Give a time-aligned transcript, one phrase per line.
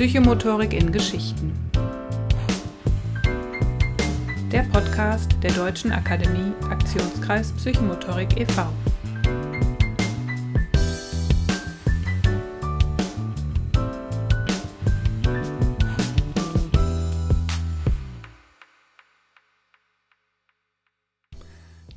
[0.00, 1.52] Psychomotorik in Geschichten.
[4.50, 8.72] Der Podcast der Deutschen Akademie Aktionskreis Psychomotorik e.V.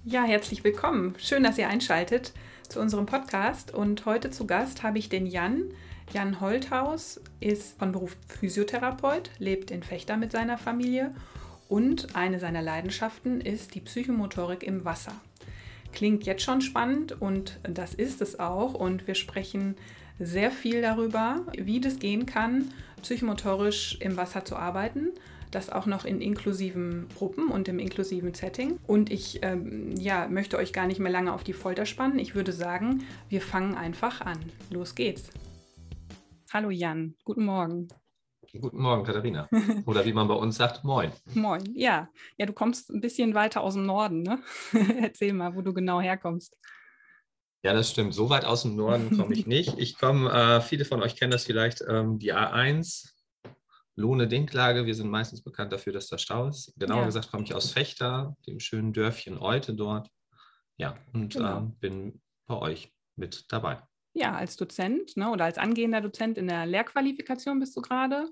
[0.04, 1.16] Ja, herzlich willkommen.
[1.20, 2.34] Schön, dass ihr einschaltet
[2.68, 3.74] zu unserem Podcast.
[3.74, 5.72] Und heute zu Gast habe ich den Jan.
[6.14, 11.14] Jan Holthaus ist von Beruf Physiotherapeut, lebt in Fechter mit seiner Familie
[11.70, 15.14] und eine seiner Leidenschaften ist die Psychomotorik im Wasser.
[15.92, 18.76] Klingt jetzt schon spannend und das ist es auch.
[18.76, 19.76] Und wir sprechen
[20.20, 22.72] sehr viel darüber, wie das gehen kann,
[23.02, 25.10] psychomotorisch im Wasser zu arbeiten
[25.54, 28.80] das auch noch in inklusiven Gruppen und im inklusiven Setting.
[28.88, 32.18] Und ich ähm, ja, möchte euch gar nicht mehr lange auf die Folter spannen.
[32.18, 34.40] Ich würde sagen, wir fangen einfach an.
[34.72, 35.30] Los geht's.
[36.54, 37.88] Hallo Jan, guten Morgen.
[38.62, 39.50] Guten Morgen, Katharina.
[39.88, 41.12] Oder wie man bei uns sagt, moin.
[41.34, 42.12] Moin, ja.
[42.38, 44.40] Ja, du kommst ein bisschen weiter aus dem Norden, ne?
[45.02, 46.56] Erzähl mal, wo du genau herkommst.
[47.64, 48.14] Ja, das stimmt.
[48.14, 49.80] So weit aus dem Norden komme ich nicht.
[49.80, 53.10] Ich komme, äh, viele von euch kennen das vielleicht, ähm, die A1
[53.96, 54.86] Lohne-Dinklage.
[54.86, 56.72] Wir sind meistens bekannt dafür, dass da Stau ist.
[56.78, 57.06] Genauer ja.
[57.08, 60.08] gesagt komme ich aus Fechter, dem schönen Dörfchen Eute dort.
[60.78, 61.62] Ja, und genau.
[61.62, 63.82] äh, bin bei euch mit dabei.
[64.14, 68.30] Ja, als Dozent ne, oder als angehender Dozent in der Lehrqualifikation bist du gerade.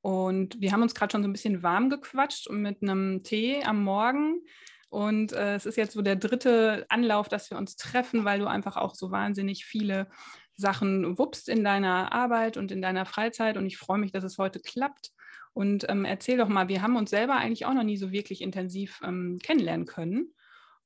[0.00, 3.82] Und wir haben uns gerade schon so ein bisschen warm gequatscht mit einem Tee am
[3.82, 4.42] Morgen.
[4.88, 8.46] Und äh, es ist jetzt so der dritte Anlauf, dass wir uns treffen, weil du
[8.46, 10.08] einfach auch so wahnsinnig viele
[10.56, 13.56] Sachen wuppst in deiner Arbeit und in deiner Freizeit.
[13.56, 15.10] Und ich freue mich, dass es heute klappt.
[15.52, 18.42] Und ähm, erzähl doch mal, wir haben uns selber eigentlich auch noch nie so wirklich
[18.42, 20.34] intensiv ähm, kennenlernen können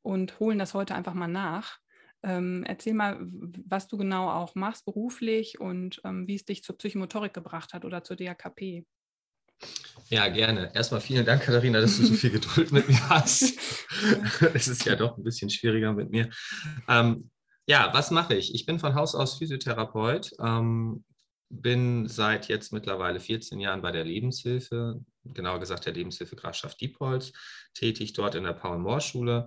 [0.02, 1.78] und holen das heute einfach mal nach.
[2.22, 6.76] Ähm, erzähl mal, was du genau auch machst beruflich und ähm, wie es dich zur
[6.76, 8.84] Psychomotorik gebracht hat oder zur DAKP.
[10.08, 10.74] Ja, gerne.
[10.74, 13.54] Erstmal vielen Dank, Katharina, dass du so viel Geduld mit mir hast.
[14.54, 16.30] es ist ja doch ein bisschen schwieriger mit mir.
[16.88, 17.30] Ähm,
[17.66, 18.54] ja, was mache ich?
[18.54, 21.04] Ich bin von Haus aus Physiotherapeut, ähm,
[21.50, 27.32] bin seit jetzt mittlerweile 14 Jahren bei der Lebenshilfe, genauer gesagt der Lebenshilfe Grafschaft Diepholz,
[27.74, 29.46] tätig dort in der Paul-Mohr-Schule,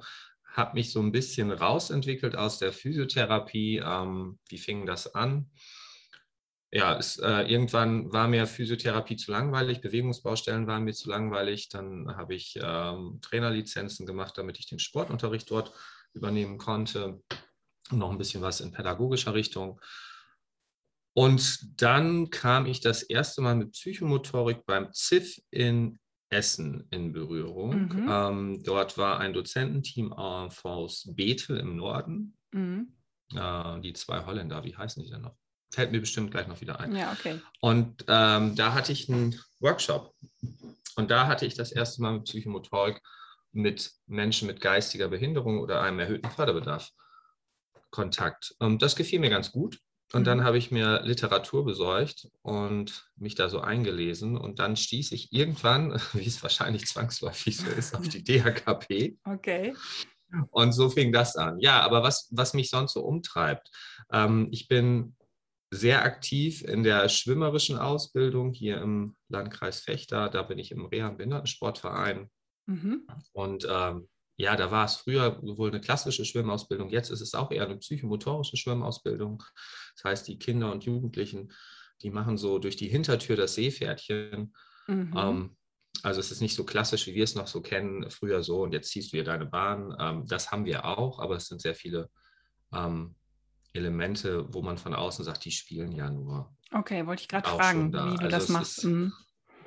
[0.53, 3.83] habe mich so ein bisschen rausentwickelt aus der Physiotherapie.
[3.85, 5.49] Ähm, wie fing das an?
[6.75, 11.69] ja, es, äh, irgendwann war mir Physiotherapie zu langweilig, Bewegungsbaustellen waren mir zu langweilig.
[11.69, 15.71] Dann habe ich ähm, Trainerlizenzen gemacht, damit ich den Sportunterricht dort
[16.13, 17.21] übernehmen konnte
[17.91, 19.79] noch ein bisschen was in pädagogischer Richtung.
[21.15, 25.99] Und dann kam ich das erste Mal mit Psychomotorik beim ZIF in
[26.33, 27.87] Essen in Berührung.
[27.87, 28.09] Mhm.
[28.09, 32.35] Ähm, dort war ein Dozententeam aus Bethel im Norden.
[32.51, 32.93] Mhm.
[33.33, 35.35] Äh, die zwei Holländer, wie heißen die denn noch?
[35.71, 36.95] Fällt mir bestimmt gleich noch wieder ein.
[36.95, 37.39] Ja, okay.
[37.61, 40.13] Und ähm, da hatte ich einen Workshop.
[40.95, 43.01] Und da hatte ich das erste Mal mit Psychomotorik
[43.53, 46.89] mit Menschen mit geistiger Behinderung oder einem erhöhten Förderbedarf
[47.91, 48.55] Kontakt.
[48.59, 49.79] Und das gefiel mir ganz gut.
[50.11, 50.43] Und dann mhm.
[50.43, 54.37] habe ich mir Literatur besorgt und mich da so eingelesen.
[54.37, 59.17] Und dann stieß ich irgendwann, wie es wahrscheinlich zwangsläufig so ist, auf die DHKP.
[59.23, 59.73] Okay.
[60.51, 61.59] Und so fing das an.
[61.59, 63.69] Ja, aber was, was mich sonst so umtreibt,
[64.11, 65.15] ähm, ich bin
[65.71, 70.29] sehr aktiv in der schwimmerischen Ausbildung hier im Landkreis Fechter.
[70.29, 72.29] Da bin ich im Reha-Behindertensportverein.
[72.67, 73.07] Mhm.
[73.31, 77.51] Und ähm, ja, da war es früher wohl eine klassische Schwimmausbildung, jetzt ist es auch
[77.51, 79.43] eher eine psychomotorische Schwimmausbildung.
[79.95, 81.51] Das heißt, die Kinder und Jugendlichen,
[82.01, 84.53] die machen so durch die Hintertür das Seepferdchen.
[84.87, 85.13] Mhm.
[85.15, 85.57] Ähm,
[86.01, 88.73] also es ist nicht so klassisch, wie wir es noch so kennen, früher so und
[88.73, 89.95] jetzt ziehst du hier deine Bahn.
[89.99, 92.09] Ähm, das haben wir auch, aber es sind sehr viele
[92.73, 93.15] ähm,
[93.73, 96.55] Elemente, wo man von außen sagt, die spielen ja nur.
[96.71, 98.05] Okay, wollte ich gerade fragen, da.
[98.05, 98.79] wie du also das machst.
[98.79, 99.13] Ist, mhm.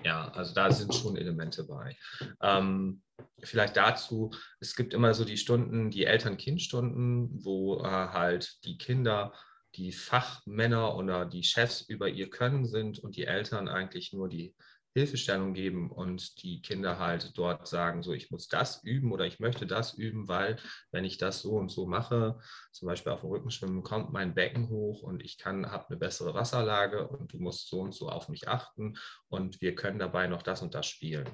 [0.04, 1.96] Ja, also da sind schon Elemente bei.
[2.40, 3.02] Ähm,
[3.42, 9.32] vielleicht dazu, es gibt immer so die Stunden, die Eltern-Kind-Stunden, wo äh, halt die Kinder
[9.74, 14.54] die Fachmänner oder die Chefs über ihr Können sind und die Eltern eigentlich nur die
[14.94, 19.40] Hilfestellung geben und die Kinder halt dort sagen, so ich muss das üben oder ich
[19.40, 20.56] möchte das üben, weil
[20.90, 22.38] wenn ich das so und so mache,
[22.72, 26.32] zum Beispiel auf dem Rückenschwimmen, kommt mein Becken hoch und ich kann, habe eine bessere
[26.32, 28.96] Wasserlage und du musst so und so auf mich achten
[29.28, 31.28] und wir können dabei noch das und das spielen.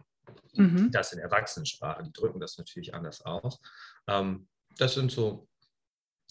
[0.55, 0.91] Mhm.
[0.91, 3.61] Das in Erwachsenensprache, die drücken das natürlich anders aus.
[4.07, 5.49] Ähm, das sind so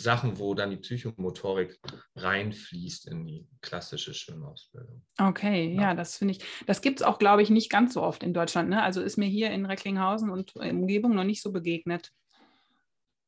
[0.02, 1.80] Sachen, wo dann die Psychomotorik
[2.16, 5.04] reinfließt in die klassische Schwimmausbildung.
[5.20, 8.02] Okay, ja, ja das finde ich, das gibt es auch, glaube ich, nicht ganz so
[8.02, 8.70] oft in Deutschland.
[8.70, 8.82] Ne?
[8.82, 12.12] Also ist mir hier in Recklinghausen und Umgebung noch nicht so begegnet.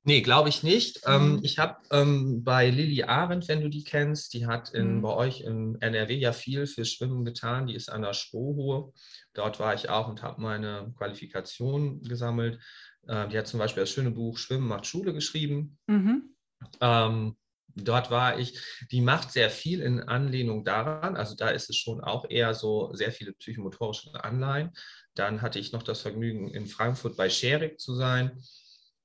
[0.05, 1.07] Nee, glaube ich nicht.
[1.07, 1.13] Mhm.
[1.13, 5.01] Ähm, ich habe ähm, bei Lilly Arendt, wenn du die kennst, die hat in, Mhm.
[5.01, 7.67] bei euch in NRW ja viel für Schwimmen getan.
[7.67, 8.91] Die ist an der Strohhohe.
[9.33, 12.59] Dort war ich auch und habe meine Qualifikation gesammelt.
[13.07, 15.77] Äh, die hat zum Beispiel das schöne Buch Schwimmen macht Schule geschrieben.
[15.87, 16.35] Mhm.
[16.81, 17.37] Ähm,
[17.75, 18.59] dort war ich,
[18.91, 21.15] die macht sehr viel in Anlehnung daran.
[21.15, 24.71] Also da ist es schon auch eher so sehr viele psychomotorische Anleihen.
[25.15, 28.43] Dann hatte ich noch das Vergnügen, in Frankfurt bei Scherik zu sein.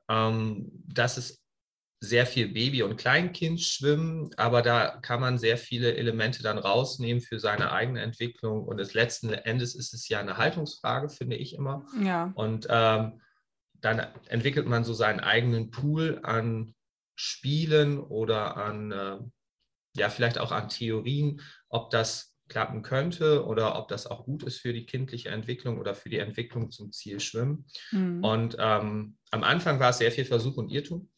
[0.09, 1.43] Ähm, das ist
[2.01, 7.41] sehr viel Baby- und Kleinkindschwimmen, aber da kann man sehr viele Elemente dann rausnehmen für
[7.41, 8.65] seine eigene Entwicklung.
[8.65, 11.85] Und des letzten Endes ist es ja eine Haltungsfrage, finde ich immer.
[12.01, 12.33] Ja.
[12.37, 13.21] Und ähm,
[13.81, 16.75] dann entwickelt man so seinen eigenen Pool an
[17.17, 19.19] Spielen oder an, äh,
[19.97, 24.59] ja, vielleicht auch an Theorien, ob das klappen könnte oder ob das auch gut ist
[24.59, 27.67] für die kindliche Entwicklung oder für die Entwicklung zum Ziel Schwimmen.
[27.93, 28.25] Mhm.
[28.25, 31.09] Und ähm, am Anfang war es sehr viel Versuch und Irrtum.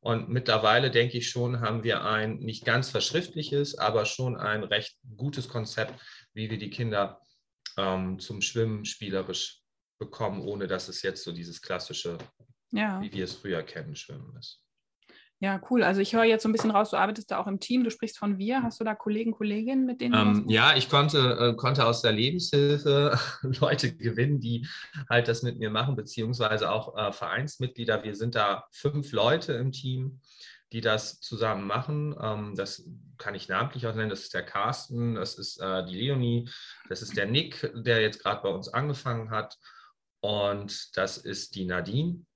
[0.00, 4.96] Und mittlerweile denke ich schon, haben wir ein nicht ganz verschriftliches, aber schon ein recht
[5.16, 6.00] gutes Konzept,
[6.32, 7.20] wie wir die Kinder
[7.76, 9.60] ähm, zum Schwimmen spielerisch
[9.98, 12.16] bekommen, ohne dass es jetzt so dieses klassische,
[12.72, 13.00] ja.
[13.02, 14.62] wie wir es früher kennen, Schwimmen ist.
[15.42, 15.82] Ja, cool.
[15.82, 17.90] Also ich höre jetzt so ein bisschen raus, du arbeitest da auch im Team, du
[17.90, 18.62] sprichst von wir.
[18.62, 22.02] Hast du da Kollegen, Kolleginnen, mit denen du Ähm, ja, ich konnte, äh, konnte aus
[22.02, 23.18] der Lebenshilfe
[23.60, 24.68] Leute gewinnen, die
[25.08, 28.04] halt das mit mir machen, beziehungsweise auch äh, Vereinsmitglieder.
[28.04, 30.20] Wir sind da fünf Leute im Team,
[30.72, 32.14] die das zusammen machen.
[32.20, 34.10] Ähm, das kann ich namentlich auch nennen.
[34.10, 36.50] Das ist der Carsten, das ist äh, die Leonie,
[36.90, 39.56] das ist der Nick, der jetzt gerade bei uns angefangen hat.
[40.20, 42.26] Und das ist die Nadine.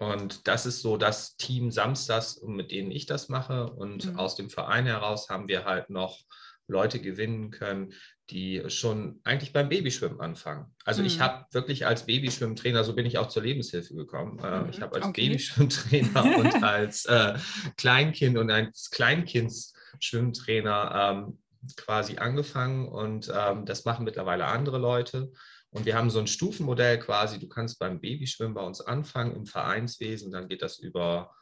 [0.00, 3.70] Und das ist so das Team Samstags, mit denen ich das mache.
[3.70, 4.18] Und Mhm.
[4.18, 6.18] aus dem Verein heraus haben wir halt noch
[6.66, 7.92] Leute gewinnen können,
[8.30, 10.74] die schon eigentlich beim Babyschwimmen anfangen.
[10.86, 11.22] Also ich Mhm.
[11.22, 14.38] habe wirklich als Babyschwimmtrainer, so bin ich auch zur Lebenshilfe gekommen.
[14.38, 15.28] Äh, Mhm, Ich habe als okay.
[15.28, 17.34] Babyschwimmtrainer und als äh,
[17.76, 21.38] Kleinkind und als Kleinkindsschwimmtrainer ähm,
[21.76, 25.30] quasi angefangen und ähm, das machen mittlerweile andere Leute.
[25.70, 27.38] Und wir haben so ein Stufenmodell quasi.
[27.38, 31.34] Du kannst beim Babyschwimmen bei uns anfangen im Vereinswesen, dann geht das über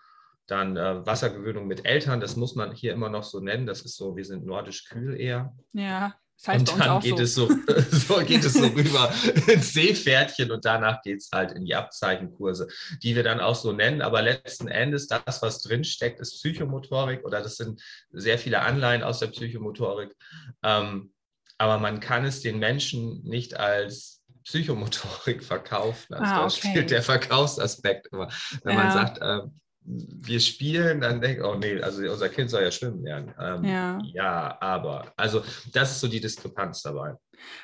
[0.46, 2.20] dann äh, Wassergewöhnung mit Eltern.
[2.20, 3.66] Das muss man hier immer noch so nennen.
[3.66, 5.54] Das ist so, wir sind nordisch kühl eher.
[5.72, 7.22] Ja, das heißt und dann geht so.
[7.22, 7.48] es so,
[7.90, 9.12] so geht es so rüber
[9.46, 12.68] ins Seepferdchen und danach geht es halt in die Abzeichenkurse,
[13.02, 14.00] die wir dann auch so nennen.
[14.00, 19.18] Aber letzten Endes, das, was drinsteckt, ist Psychomotorik oder das sind sehr viele Anleihen aus
[19.18, 20.14] der Psychomotorik.
[20.62, 21.12] Ähm,
[21.58, 24.17] aber man kann es den Menschen nicht als
[24.48, 26.14] Psychomotorik verkaufen.
[26.14, 26.68] Also Ah, da okay.
[26.68, 28.28] spielt der Verkaufsaspekt immer.
[28.64, 28.82] Wenn Ja.
[28.82, 29.40] man sagt, äh,
[29.84, 33.34] wir spielen, dann denkt, oh nee, also unser Kind soll ja schwimmen lernen.
[33.38, 33.98] Ähm, Ja.
[34.04, 35.42] ja, aber, also
[35.72, 37.14] das ist so die Diskrepanz dabei.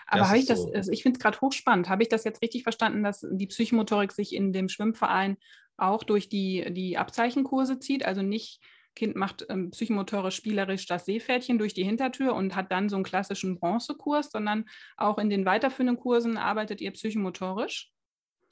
[0.06, 0.72] Aber habe ich das, so.
[0.74, 1.88] also ich finde es gerade hochspannend.
[1.88, 5.38] Habe ich das jetzt richtig verstanden, dass die Psychomotorik sich in dem Schwimmverein
[5.78, 8.04] auch durch die, die Abzeichenkurse zieht?
[8.04, 8.60] Also nicht
[8.94, 13.04] Kind macht ähm, psychomotorisch spielerisch das Seepferdchen durch die Hintertür und hat dann so einen
[13.04, 17.90] klassischen Bronzekurs, sondern auch in den weiterführenden Kursen arbeitet ihr psychomotorisch?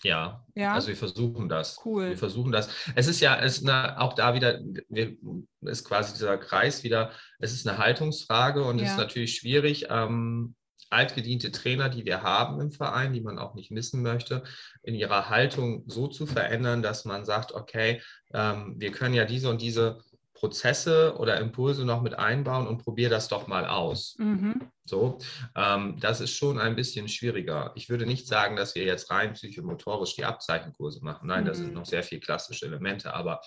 [0.02, 0.72] Ja, Ja.
[0.72, 1.80] also wir versuchen das.
[1.84, 2.10] Cool.
[2.10, 2.68] Wir versuchen das.
[2.96, 5.16] Es ist ja, es ist eine, auch da wieder, wir,
[5.60, 8.88] ist quasi dieser Kreis wieder, es ist eine Haltungsfrage und es Ja.
[8.92, 10.56] ist natürlich schwierig, ähm,
[10.90, 14.42] altgediente Trainer, die wir haben im Verein, die man auch nicht missen möchte,
[14.82, 18.02] in ihrer Haltung so zu verändern, dass man sagt, okay,
[18.34, 20.02] ähm, wir können ja diese und diese
[20.42, 24.16] Prozesse oder Impulse noch mit einbauen und probier das doch mal aus.
[24.18, 24.60] Mhm.
[24.84, 25.18] So,
[25.54, 27.70] ähm, das ist schon ein bisschen schwieriger.
[27.76, 31.28] Ich würde nicht sagen, dass wir jetzt rein psychomotorisch die Abzeichenkurse machen.
[31.28, 31.74] Nein, da sind Mhm.
[31.74, 33.14] noch sehr viel klassische Elemente.
[33.14, 33.40] Aber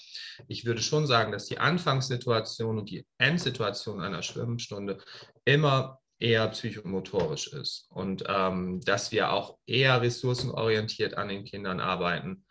[0.48, 5.00] ich würde schon sagen, dass die Anfangssituation und die Endsituation einer Schwimmstunde
[5.44, 12.46] immer eher psychomotorisch ist und ähm, dass wir auch eher ressourcenorientiert an den Kindern arbeiten.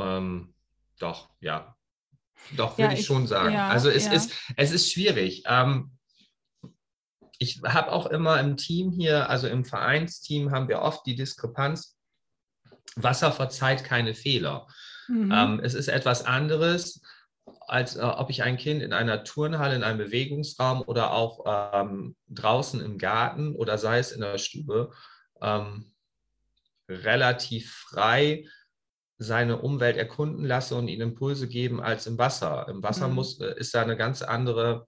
[0.00, 0.54] Ähm,
[0.98, 1.75] doch, ja.
[2.56, 3.52] Doch, Ja, würde ich, ich- schon sagen.
[3.54, 4.12] ja, also es, ja.
[4.12, 5.42] ist, es ist schwierig.
[5.46, 5.92] Ähm,
[7.38, 11.98] ich habe auch immer im Team hier, also im Vereinsteam, haben wir oft die Diskrepanz,
[12.94, 14.66] Wasser verzeiht keine Fehler.
[15.08, 15.32] Mhm.
[15.32, 17.02] Ähm, es ist etwas anderes,
[17.68, 22.16] als äh, ob ich ein Kind in einer Turnhalle, in einem Bewegungsraum oder auch ähm,
[22.28, 24.92] draußen im Garten oder sei es in der Stube
[25.42, 25.92] ähm,
[26.88, 28.46] relativ frei
[29.18, 32.68] seine Umwelt erkunden lasse und ihnen Impulse geben als im Wasser.
[32.68, 33.14] Im Wasser Mhm.
[33.14, 34.86] muss, äh, ist da eine ganz andere,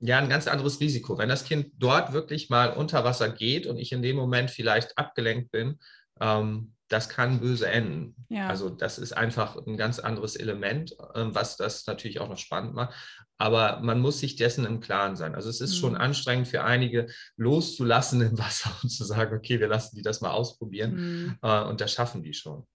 [0.00, 1.18] ja, ein ganz anderes Risiko.
[1.18, 4.96] Wenn das Kind dort wirklich mal unter Wasser geht und ich in dem Moment vielleicht
[4.98, 5.78] abgelenkt bin,
[6.20, 8.14] ähm, das kann böse enden.
[8.28, 8.48] ja.
[8.48, 12.74] Also das ist einfach ein ganz anderes Element, ähm, was das natürlich auch noch spannend
[12.74, 12.94] macht.
[13.36, 15.34] Aber man muss sich dessen im Klaren sein.
[15.34, 15.98] Also es ist schon Mhm.
[16.00, 20.30] anstrengend für einige loszulassen im Wasser und zu sagen, okay, wir lassen die das mal
[20.30, 20.94] ausprobieren.
[20.94, 21.38] Mhm.
[21.42, 22.66] Äh, Und das schaffen die schon.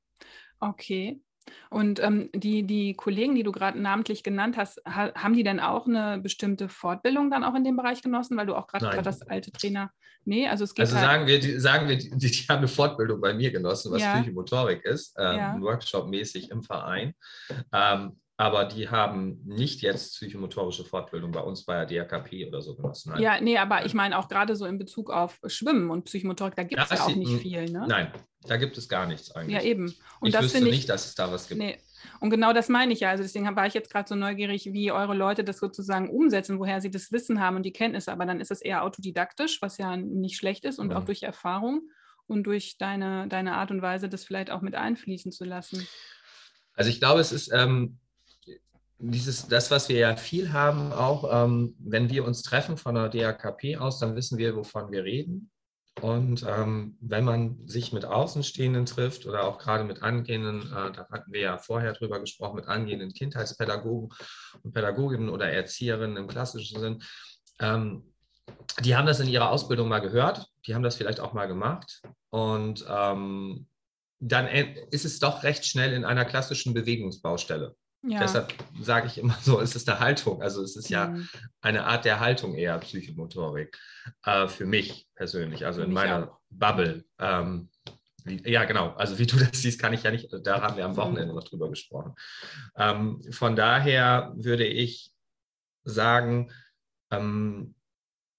[0.60, 1.20] Okay.
[1.70, 5.60] Und ähm, die, die Kollegen, die du gerade namentlich genannt hast, ha haben die denn
[5.60, 9.22] auch eine bestimmte Fortbildung dann auch in dem Bereich genossen, weil du auch gerade das
[9.24, 9.92] alte Trainer.
[10.26, 10.86] Nee, also es geht.
[10.86, 13.92] Also halt sagen wir, die, sagen wir, die, die, haben eine Fortbildung bei mir genossen,
[13.92, 14.16] was ja.
[14.16, 15.58] Psychomotorik ist, ähm, ja.
[15.60, 17.14] Workshop-mäßig im Verein.
[17.74, 22.76] Ähm, aber die haben nicht jetzt psychomotorische Fortbildung bei uns bei der DRKP oder so
[22.76, 23.14] genossen.
[23.14, 23.22] Nein.
[23.22, 26.64] Ja, nee, aber ich meine auch gerade so in Bezug auf Schwimmen und Psychomotorik, da
[26.64, 27.72] gibt es ja, auch nicht viel.
[27.72, 27.86] Ne?
[27.88, 29.56] Nein, da gibt es gar nichts eigentlich.
[29.56, 29.96] Ja, eben.
[30.20, 31.62] Und ich das wüsste ich, nicht, dass es da was gibt.
[31.62, 31.78] Nee.
[32.20, 33.12] Und genau das meine ich ja.
[33.12, 36.82] Also deswegen war ich jetzt gerade so neugierig, wie eure Leute das sozusagen umsetzen, woher
[36.82, 38.12] sie das Wissen haben und die Kenntnisse.
[38.12, 40.98] Aber dann ist es eher autodidaktisch, was ja nicht schlecht ist und mhm.
[40.98, 41.84] auch durch Erfahrung
[42.28, 45.88] und durch deine, deine Art und Weise, das vielleicht auch mit einfließen zu lassen.
[46.74, 48.00] Also ich glaube, es ist ähm,
[49.00, 53.10] dieses, das, was wir ja viel haben, auch ähm, wenn wir uns treffen von der
[53.10, 55.52] DAKP aus, dann wissen wir, wovon wir reden.
[56.02, 61.08] Und ähm, wenn man sich mit Außenstehenden trifft oder auch gerade mit angehenden, äh, da
[61.12, 64.10] hatten wir ja vorher drüber gesprochen, mit angehenden Kindheitspädagogen
[64.64, 67.04] und Pädagoginnen oder Erzieherinnen im klassischen Sinn,
[67.60, 68.04] ähm,
[68.84, 72.02] die haben das in ihrer Ausbildung mal gehört, die haben das vielleicht auch mal gemacht
[72.30, 73.68] und ähm,
[74.20, 77.76] dann ist es doch recht schnell in einer klassischen Bewegungsbaustelle.
[78.06, 78.20] Ja.
[78.20, 80.42] Deshalb sage ich immer so, es ist eine Haltung.
[80.42, 81.28] Also es ist ja mhm.
[81.62, 83.78] eine Art der Haltung eher Psychomotorik
[84.26, 86.40] äh, für mich persönlich, also für in meiner auch.
[86.50, 87.06] Bubble.
[87.20, 87.70] Ähm,
[88.26, 88.90] wie, ja, genau.
[88.92, 90.98] Also wie du das siehst, kann ich ja nicht, da haben wir am mhm.
[90.98, 92.14] Wochenende noch drüber gesprochen.
[92.76, 95.12] Ähm, von daher würde ich
[95.84, 96.52] sagen,
[97.12, 97.76] ähm,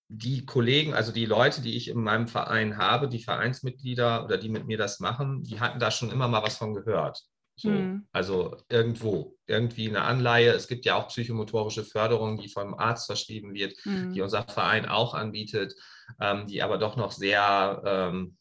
[0.08, 4.50] die Kollegen, also die Leute, die ich in meinem Verein habe, die Vereinsmitglieder oder die
[4.50, 7.24] mit mir das machen, die hatten da schon immer mal was von gehört.
[7.56, 8.06] So, mhm.
[8.12, 10.50] Also irgendwo, irgendwie eine Anleihe.
[10.52, 14.12] Es gibt ja auch psychomotorische Förderung, die vom Arzt verschrieben wird, mhm.
[14.12, 15.74] die unser Verein auch anbietet,
[16.20, 18.36] ähm, die aber doch noch sehr ähm,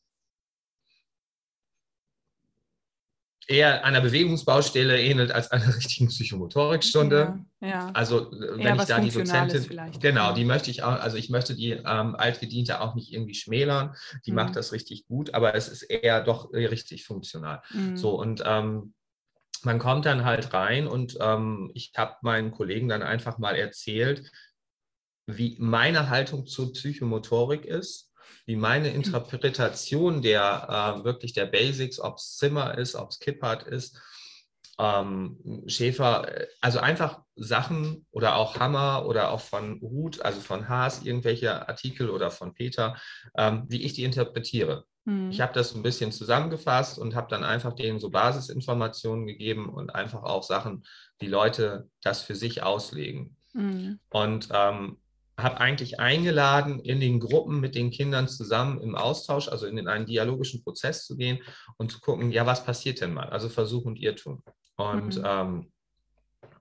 [3.47, 7.39] eher einer Bewegungsbaustelle ähnelt als einer richtigen Psychomotorikstunde.
[7.59, 7.91] Ja, ja.
[7.93, 11.55] Also wenn eher ich da die Dozentin, genau, die möchte ich auch, also ich möchte
[11.55, 13.95] die ähm, Altgediente auch nicht irgendwie schmälern.
[14.25, 14.37] Die mhm.
[14.37, 17.61] macht das richtig gut, aber es ist eher doch richtig funktional.
[17.71, 17.97] Mhm.
[17.97, 18.93] So und ähm,
[19.65, 24.31] man kommt dann halt rein und ähm, ich habe meinen Kollegen dann einfach mal erzählt,
[25.25, 28.11] wie meine Haltung zur Psychomotorik ist,
[28.45, 33.63] wie meine Interpretation der äh, wirklich der Basics, ob es Zimmer ist, ob es Kippert
[33.63, 33.99] ist,
[34.79, 41.03] ähm, Schäfer, also einfach Sachen oder auch Hammer oder auch von Hut, also von Haas,
[41.03, 42.97] irgendwelche Artikel oder von Peter,
[43.37, 44.85] ähm, wie ich die interpretiere.
[45.05, 45.31] Mhm.
[45.31, 49.93] Ich habe das ein bisschen zusammengefasst und habe dann einfach denen so Basisinformationen gegeben und
[49.93, 50.83] einfach auch Sachen,
[51.21, 53.35] die Leute das für sich auslegen.
[53.53, 53.99] Mhm.
[54.09, 54.97] Und ähm,
[55.37, 60.05] habe eigentlich eingeladen, in den Gruppen mit den Kindern zusammen im Austausch, also in einen
[60.05, 61.39] dialogischen Prozess zu gehen
[61.77, 63.29] und zu gucken, ja, was passiert denn mal?
[63.29, 64.43] Also Versuch und Irrtum.
[64.75, 65.23] Und mhm.
[65.25, 65.71] ähm,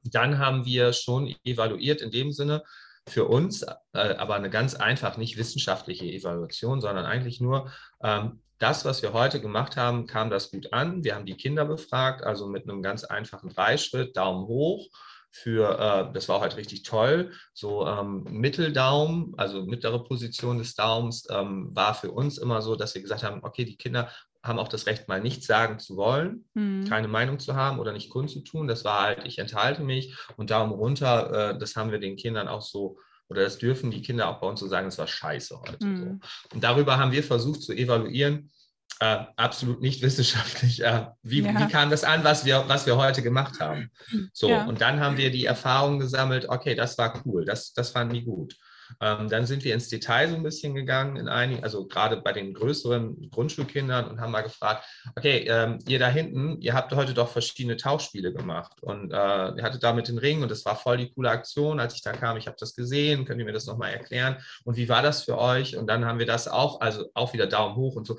[0.04, 2.62] dann haben wir schon evaluiert in dem Sinne,
[3.09, 7.71] für uns, äh, aber eine ganz einfach, nicht wissenschaftliche Evaluation, sondern eigentlich nur
[8.02, 11.02] ähm, das, was wir heute gemacht haben, kam das gut an.
[11.02, 14.87] Wir haben die Kinder befragt, also mit einem ganz einfachen Dreischritt, Daumen hoch.
[15.32, 17.32] Für, äh, das war halt richtig toll.
[17.54, 22.94] So ähm, Mitteldaumen, also mittlere Position des Daumens, ähm, war für uns immer so, dass
[22.94, 24.11] wir gesagt haben, okay, die Kinder
[24.42, 26.88] haben auch das Recht, mal nichts sagen zu wollen, mhm.
[26.88, 28.66] keine Meinung zu haben oder nicht kundzutun.
[28.66, 32.49] Das war halt, ich enthalte mich und Daumen runter, äh, das haben wir den Kindern
[32.49, 35.61] auch so, oder das dürfen die Kinder auch bei uns so sagen, es war scheiße
[35.61, 35.87] heute.
[35.87, 35.96] Mhm.
[35.96, 36.54] So.
[36.54, 38.50] Und darüber haben wir versucht zu evaluieren,
[38.99, 40.82] äh, absolut nicht wissenschaftlich.
[40.82, 41.58] Äh, wie, ja.
[41.58, 43.90] wie, kam das an, was wir, was wir heute gemacht haben?
[44.32, 44.64] So, ja.
[44.64, 48.25] und dann haben wir die Erfahrung gesammelt, okay, das war cool, das, das fanden die
[48.25, 48.56] gut.
[49.00, 52.32] Ähm, dann sind wir ins Detail so ein bisschen gegangen, in einigen, also gerade bei
[52.32, 54.84] den größeren Grundschulkindern und haben mal gefragt,
[55.16, 59.62] okay, ähm, ihr da hinten, ihr habt heute doch verschiedene Tauchspiele gemacht und äh, ihr
[59.62, 62.12] hattet da mit den Ringen und das war voll die coole Aktion, als ich da
[62.12, 65.25] kam, ich habe das gesehen, könnt ihr mir das nochmal erklären und wie war das
[65.25, 65.76] für euch?
[65.76, 68.18] Und dann haben wir das auch, also auch wieder Daumen hoch und so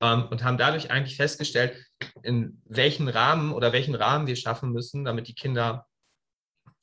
[0.00, 1.76] ähm, und haben dadurch eigentlich festgestellt,
[2.22, 5.86] in welchen Rahmen oder welchen Rahmen wir schaffen müssen, damit die Kinder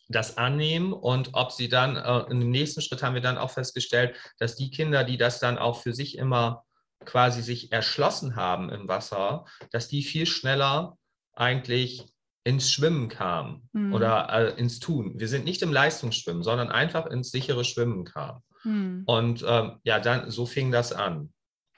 [0.10, 4.16] das annehmen und ob sie dann, äh, dem nächsten Schritt haben wir dann auch festgestellt,
[4.40, 6.64] dass die Kinder, die das dann auch für sich immer
[7.06, 10.98] quasi sich erschlossen haben im Wasser, dass die viel schneller
[11.34, 12.06] eigentlich
[12.44, 13.94] ins Schwimmen kamen mhm.
[13.94, 15.20] oder äh, ins Tun.
[15.20, 18.42] Wir sind nicht im Leistungsschwimmen, sondern einfach ins sichere Schwimmen kamen.
[18.64, 19.04] Mhm.
[19.06, 21.34] Und ähm, ja, dann so fing das an.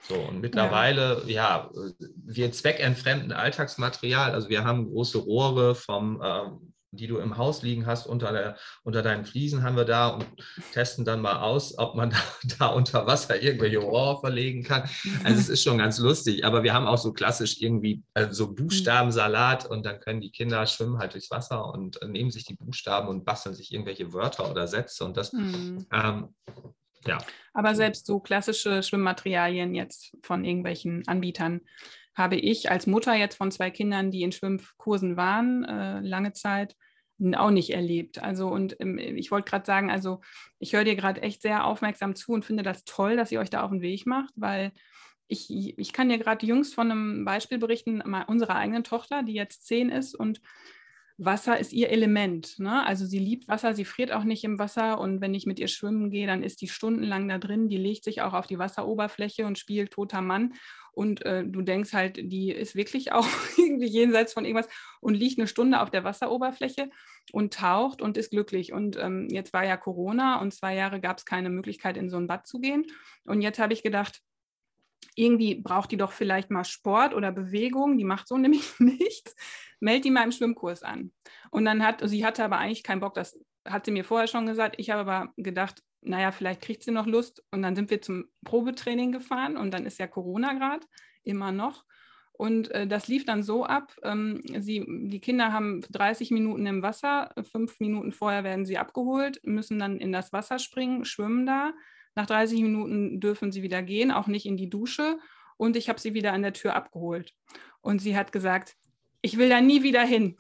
[0.08, 4.32] So, und mittlerweile, ja, ja wir zweckentfremden Alltagsmaterial.
[4.32, 8.58] Also wir haben große Rohre vom, ähm, die du im Haus liegen hast, unter, der,
[8.84, 10.26] unter deinen Fliesen haben wir da und
[10.74, 12.18] testen dann mal aus, ob man da,
[12.60, 14.90] da unter Wasser irgendwelche Rohre verlegen kann.
[15.24, 18.54] Also es ist schon ganz lustig, aber wir haben auch so klassisch irgendwie also so
[18.54, 23.08] Buchstabensalat und dann können die Kinder schwimmen halt durchs Wasser und nehmen sich die Buchstaben
[23.08, 25.86] und basteln sich irgendwelche Wörter oder Sätze und das, mhm.
[25.94, 26.30] ähm,
[27.06, 27.18] ja.
[27.54, 31.62] Aber selbst so klassische Schwimmmaterialien jetzt von irgendwelchen Anbietern
[32.16, 36.76] habe ich als Mutter jetzt von zwei Kindern, die in Schwimmkursen waren, äh, lange Zeit,
[37.36, 38.22] auch nicht erlebt.
[38.24, 40.22] Also und ähm, ich wollte gerade sagen, also
[40.60, 43.50] ich höre dir gerade echt sehr aufmerksam zu und finde das toll, dass ihr euch
[43.50, 44.72] da auf den Weg macht, weil
[45.28, 49.68] ich, ich kann dir gerade jüngst von einem Beispiel berichten, unserer eigenen Tochter, die jetzt
[49.68, 50.42] zehn ist und
[51.22, 52.58] Wasser ist ihr Element.
[52.60, 52.86] Ne?
[52.86, 55.68] Also sie liebt Wasser, sie friert auch nicht im Wasser und wenn ich mit ihr
[55.68, 59.46] schwimmen gehe, dann ist die stundenlang da drin, die legt sich auch auf die Wasseroberfläche
[59.46, 60.54] und spielt toter Mann
[60.92, 63.28] und äh, du denkst halt, die ist wirklich auch
[63.58, 64.70] irgendwie jenseits von irgendwas
[65.02, 66.90] und liegt eine Stunde auf der Wasseroberfläche
[67.32, 68.74] und taucht und ist glücklich.
[68.74, 72.18] Und ähm, jetzt war ja Corona und zwei Jahre gab es keine Möglichkeit, in so
[72.18, 72.86] ein Bad zu gehen.
[73.26, 74.22] Und jetzt habe ich gedacht,
[75.16, 79.36] irgendwie braucht die doch vielleicht mal Sport oder Bewegung, die macht so nämlich nichts.
[79.80, 81.12] Meld die mal im Schwimmkurs an.
[81.52, 84.46] Und dann hat, sie hatte aber eigentlich keinen Bock, das hat sie mir vorher schon
[84.46, 84.76] gesagt.
[84.78, 87.44] Ich habe aber gedacht, naja, vielleicht kriegt sie noch Lust.
[87.52, 90.86] Und dann sind wir zum Probetraining gefahren und dann ist ja Corona gerade,
[91.24, 91.86] immer noch.
[92.40, 96.82] Und äh, das lief dann so ab, ähm, sie, die Kinder haben 30 Minuten im
[96.82, 101.74] Wasser, fünf Minuten vorher werden sie abgeholt, müssen dann in das Wasser springen, schwimmen da.
[102.16, 105.20] Nach 30 Minuten dürfen sie wieder gehen, auch nicht in die Dusche.
[105.58, 107.34] Und ich habe sie wieder an der Tür abgeholt.
[107.82, 108.78] Und sie hat gesagt,
[109.22, 110.38] ich will da nie wieder hin.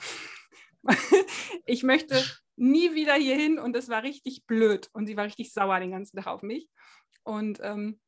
[1.65, 2.23] ich möchte
[2.59, 5.91] nie wieder hier hin und es war richtig blöd und sie war richtig sauer den
[5.91, 6.69] ganzen Tag auf mich.
[7.23, 7.99] Und, ähm,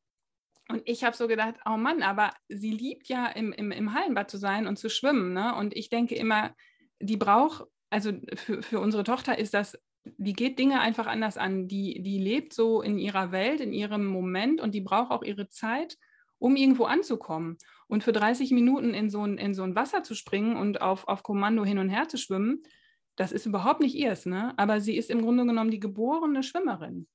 [0.68, 4.30] und ich habe so gedacht, oh Mann, aber sie liebt ja im, im, im Hallenbad
[4.30, 5.32] zu sein und zu schwimmen.
[5.32, 5.54] Ne?
[5.54, 6.54] Und ich denke immer,
[7.00, 11.68] die braucht, also für, für unsere Tochter ist das, die geht Dinge einfach anders an.
[11.68, 15.48] Die, die lebt so in ihrer Welt, in ihrem Moment und die braucht auch ihre
[15.48, 15.96] Zeit,
[16.38, 17.56] um irgendwo anzukommen.
[17.86, 21.06] Und für 30 Minuten in so ein, in so ein Wasser zu springen und auf,
[21.06, 22.62] auf Kommando hin und her zu schwimmen,
[23.22, 24.52] das ist überhaupt nicht ihrs, ne?
[24.56, 27.06] aber sie ist im Grunde genommen die geborene Schwimmerin.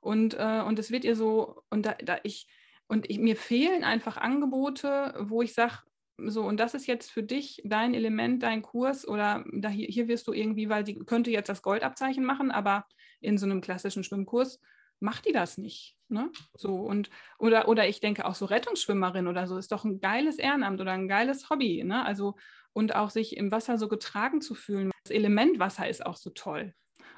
[0.00, 2.46] Und, äh, und es wird ihr so, und da, da ich,
[2.88, 5.74] und ich, mir fehlen einfach Angebote, wo ich sage,
[6.16, 10.08] so, und das ist jetzt für dich dein Element, dein Kurs, oder da hier, hier
[10.08, 12.86] wirst du irgendwie, weil sie könnte jetzt das Goldabzeichen machen, aber
[13.20, 14.60] in so einem klassischen Schwimmkurs
[14.98, 15.94] macht die das nicht.
[16.08, 16.30] Ne?
[16.54, 20.38] So, und, oder, oder ich denke auch so Rettungsschwimmerin oder so ist doch ein geiles
[20.38, 21.84] Ehrenamt oder ein geiles Hobby.
[21.84, 22.02] Ne?
[22.02, 22.36] Also,
[22.72, 24.90] und auch sich im Wasser so getragen zu fühlen.
[25.10, 26.72] Das Element Wasser ist auch so toll.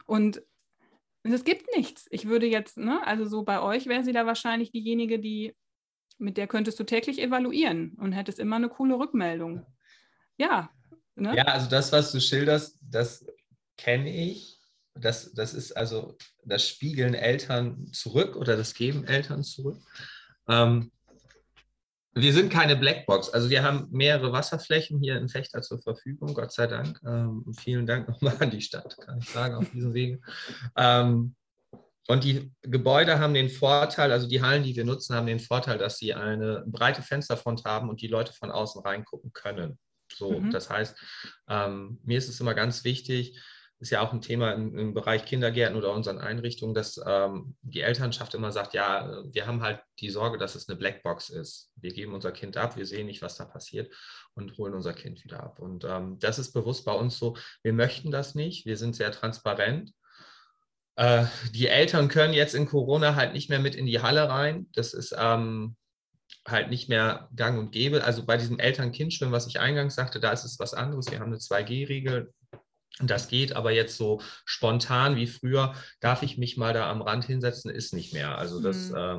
[0.07, 0.43] Und
[1.25, 2.07] es gibt nichts.
[2.11, 5.55] Ich würde jetzt, ne, also so bei euch wäre sie da wahrscheinlich diejenige, die,
[6.19, 9.67] mit der könntest du täglich evaluieren und hättest immer eine coole Rückmeldung.
[10.39, 10.71] Ja.
[11.17, 11.37] Ne?
[11.37, 13.27] Ja, also das, was du schilderst, das
[13.77, 14.59] kenne ich.
[14.95, 19.79] Das, das ist also, das spiegeln Eltern zurück oder das geben Eltern zurück.
[20.49, 20.91] Ähm,
[22.15, 23.31] wir sind keine Blackbox.
[23.31, 27.01] Also wir haben mehrere Wasserflächen hier in Fechter zur Verfügung, Gott sei Dank.
[27.07, 30.21] Ähm, vielen Dank nochmal an die Stadt, kann ich sagen, auf diesem Wege.
[30.77, 31.35] Ähm,
[32.09, 35.79] und die Gebäude haben den Vorteil, also die Hallen, die wir nutzen, haben den Vorteil,
[35.79, 39.79] dass sie eine breite Fensterfront haben und die Leute von außen reingucken können.
[40.13, 40.51] So, mhm.
[40.51, 40.97] das heißt,
[41.49, 43.41] ähm, mir ist es immer ganz wichtig,
[43.83, 47.81] ist ja auch ein Thema im, im Bereich Kindergärten oder unseren Einrichtungen, dass ähm, die
[47.81, 51.73] Elternschaft immer sagt, ja, wir haben halt die Sorge, dass es eine Blackbox ist.
[51.75, 53.93] Wir geben unser Kind ab, wir sehen nicht, was da passiert
[54.35, 55.59] und holen unser Kind wieder ab.
[55.59, 59.11] Und ähm, das ist bewusst bei uns so, wir möchten das nicht, wir sind sehr
[59.11, 59.93] transparent.
[60.95, 64.69] Äh, die Eltern können jetzt in Corona halt nicht mehr mit in die Halle rein.
[64.75, 65.75] Das ist ähm,
[66.47, 68.05] halt nicht mehr gang und gäbe.
[68.05, 71.11] Also bei diesem Eltern-Kind-Schwimmen, was ich eingangs sagte, da ist es was anderes.
[71.11, 72.33] Wir haben eine 2G-Regel,
[73.01, 77.25] das geht aber jetzt so spontan wie früher, darf ich mich mal da am Rand
[77.25, 78.39] hinsetzen, ist nicht mehr.
[78.39, 78.97] Also das mhm.
[78.97, 79.19] äh,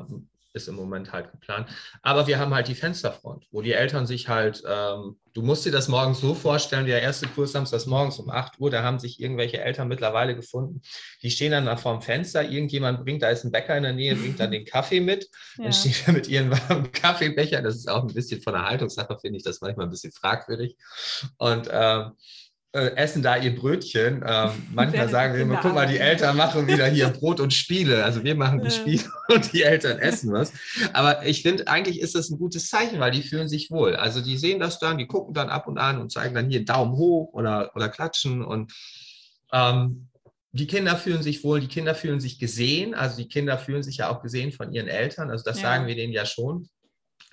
[0.54, 1.68] ist im Moment halt geplant.
[2.02, 5.72] Aber wir haben halt die Fensterfront, wo die Eltern sich halt, ähm, du musst dir
[5.72, 9.20] das morgens so vorstellen, der erste Kurs samstags morgens um 8 Uhr, da haben sich
[9.20, 10.80] irgendwelche Eltern mittlerweile gefunden,
[11.22, 14.14] die stehen dann da vorm Fenster, irgendjemand bringt, da ist ein Bäcker in der Nähe,
[14.14, 15.64] bringt dann den Kaffee mit, ja.
[15.64, 19.18] dann stehen wir mit ihren warmen Kaffeebecher, das ist auch ein bisschen von der Haltungssache,
[19.18, 20.76] finde ich das manchmal ein bisschen fragwürdig.
[21.36, 22.12] Und ähm,
[22.74, 24.24] äh, essen da ihr Brötchen.
[24.26, 28.04] Ähm, manchmal sagen wir immer, guck mal, die Eltern machen wieder hier Brot und Spiele.
[28.04, 30.52] Also wir machen die Spiele und die Eltern essen was.
[30.92, 33.94] Aber ich finde, eigentlich ist das ein gutes Zeichen, weil die fühlen sich wohl.
[33.94, 36.64] Also die sehen das dann, die gucken dann ab und an und zeigen dann hier
[36.64, 38.44] Daumen hoch oder, oder klatschen.
[38.44, 38.72] Und
[39.52, 40.08] ähm,
[40.50, 42.94] die Kinder fühlen sich wohl, die Kinder fühlen sich gesehen.
[42.94, 45.30] Also die Kinder fühlen sich ja auch gesehen von ihren Eltern.
[45.30, 45.68] Also das ja.
[45.68, 46.68] sagen wir denen ja schon.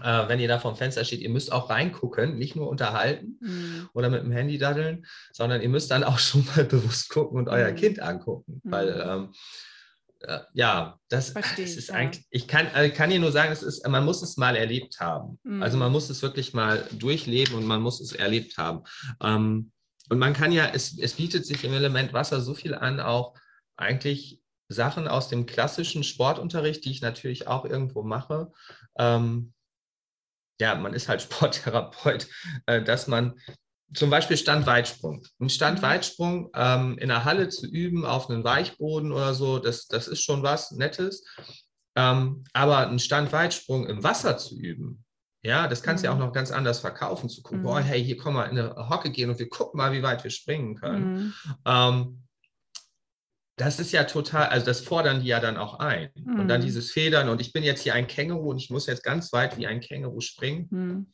[0.03, 3.89] Äh, wenn ihr da vorm Fenster steht, ihr müsst auch reingucken, nicht nur unterhalten mhm.
[3.93, 7.49] oder mit dem Handy daddeln, sondern ihr müsst dann auch schon mal bewusst gucken und
[7.49, 7.75] euer mhm.
[7.75, 8.61] Kind angucken.
[8.63, 8.71] Mhm.
[8.71, 9.33] Weil ähm,
[10.21, 11.95] äh, ja, das, Verstehe, das ist ja.
[11.95, 14.99] eigentlich, ich kann, also kann dir nur sagen, es ist, man muss es mal erlebt
[14.99, 15.39] haben.
[15.61, 15.93] Also man mhm.
[15.93, 18.83] muss es wirklich mal durchleben und man muss es erlebt haben.
[19.21, 19.71] Ähm,
[20.09, 23.33] und man kann ja, es, es bietet sich im Element Wasser so viel an, auch
[23.77, 28.51] eigentlich Sachen aus dem klassischen Sportunterricht, die ich natürlich auch irgendwo mache.
[28.97, 29.53] Ähm,
[30.61, 32.27] ja, man ist halt Sporttherapeut,
[32.67, 33.37] äh, dass man
[33.93, 35.25] zum Beispiel Standweitsprung.
[35.41, 40.07] Ein Standweitsprung ähm, in der Halle zu üben auf einem Weichboden oder so, das, das
[40.07, 41.25] ist schon was Nettes.
[41.97, 45.03] Ähm, aber ein Standweitsprung im Wasser zu üben,
[45.43, 46.11] ja, das kannst du mhm.
[46.11, 47.63] ja auch noch ganz anders verkaufen, zu gucken, mhm.
[47.63, 50.23] boah, hey, hier komm mal in eine Hocke gehen und wir gucken mal, wie weit
[50.23, 51.13] wir springen können.
[51.13, 51.33] Mhm.
[51.65, 52.20] Ähm,
[53.61, 56.09] das ist ja total, also das fordern die ja dann auch ein.
[56.15, 56.65] Und dann mhm.
[56.65, 59.55] dieses Federn und ich bin jetzt hier ein Känguru und ich muss jetzt ganz weit
[59.59, 60.67] wie ein Känguru springen.
[60.71, 61.13] Mhm.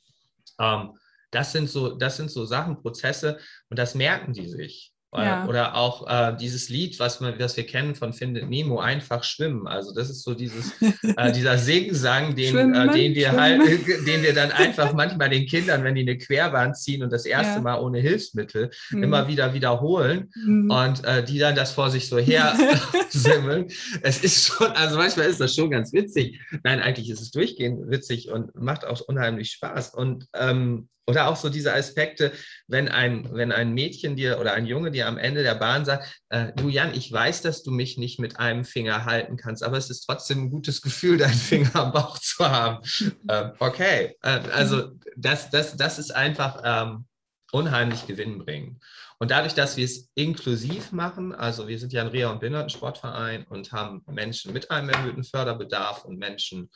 [0.57, 0.97] Ähm,
[1.29, 3.37] das sind so, das sind so Sachen, Prozesse
[3.69, 4.93] und das merken die sich.
[5.15, 5.47] Ja.
[5.47, 9.65] Oder auch äh, dieses Lied, was, wir, was wir kennen von Findet Nemo, einfach schwimmen.
[9.65, 10.73] Also das ist so dieses,
[11.15, 13.61] äh, dieser Segensang, den, äh, den, wir halt,
[14.07, 17.55] den wir dann einfach manchmal den Kindern, wenn die eine Querbahn ziehen und das erste
[17.55, 17.61] ja.
[17.61, 19.03] Mal ohne Hilfsmittel, mhm.
[19.03, 20.69] immer wieder wiederholen mhm.
[20.69, 22.57] und äh, die dann das vor sich so her
[23.09, 23.67] simmeln.
[24.01, 26.39] Es ist schon, also manchmal ist das schon ganz witzig.
[26.63, 29.93] Nein, eigentlich ist es durchgehend witzig und macht auch unheimlich Spaß.
[29.93, 32.33] Und ähm, oder auch so diese Aspekte,
[32.67, 36.21] wenn ein, wenn ein Mädchen dir oder ein Junge dir am Ende der Bahn sagt,
[36.29, 39.77] äh, du Jan, ich weiß, dass du mich nicht mit einem Finger halten kannst, aber
[39.77, 42.83] es ist trotzdem ein gutes Gefühl, deinen Finger am Bauch zu haben.
[43.29, 47.05] äh, okay, äh, also das, das, das ist einfach ähm,
[47.51, 48.83] unheimlich gewinnbringend.
[49.19, 53.45] Und dadurch, dass wir es inklusiv machen, also wir sind ja ein Reha- und Behindertensportverein
[53.45, 56.69] und haben Menschen mit einem erhöhten Förderbedarf und Menschen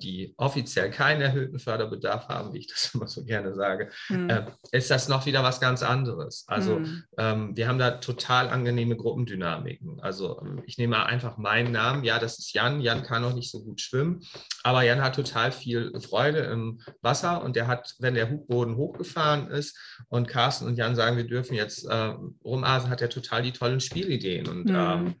[0.00, 4.30] die offiziell keinen erhöhten Förderbedarf haben, wie ich das immer so gerne sage, mhm.
[4.72, 6.44] ist das noch wieder was ganz anderes.
[6.48, 7.04] Also mhm.
[7.18, 10.00] ähm, wir haben da total angenehme Gruppendynamiken.
[10.00, 12.80] Also ähm, ich nehme einfach meinen Namen, ja, das ist Jan.
[12.80, 14.22] Jan kann noch nicht so gut schwimmen,
[14.62, 19.48] aber Jan hat total viel Freude im Wasser und der hat, wenn der Hubboden hochgefahren
[19.48, 19.78] ist
[20.08, 23.80] und Carsten und Jan sagen, wir dürfen jetzt äh, rumasen, hat er total die tollen
[23.80, 24.76] Spielideen und mhm.
[24.76, 25.14] ähm,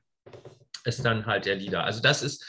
[0.84, 1.84] ist dann halt der Leader.
[1.84, 2.44] Also das ist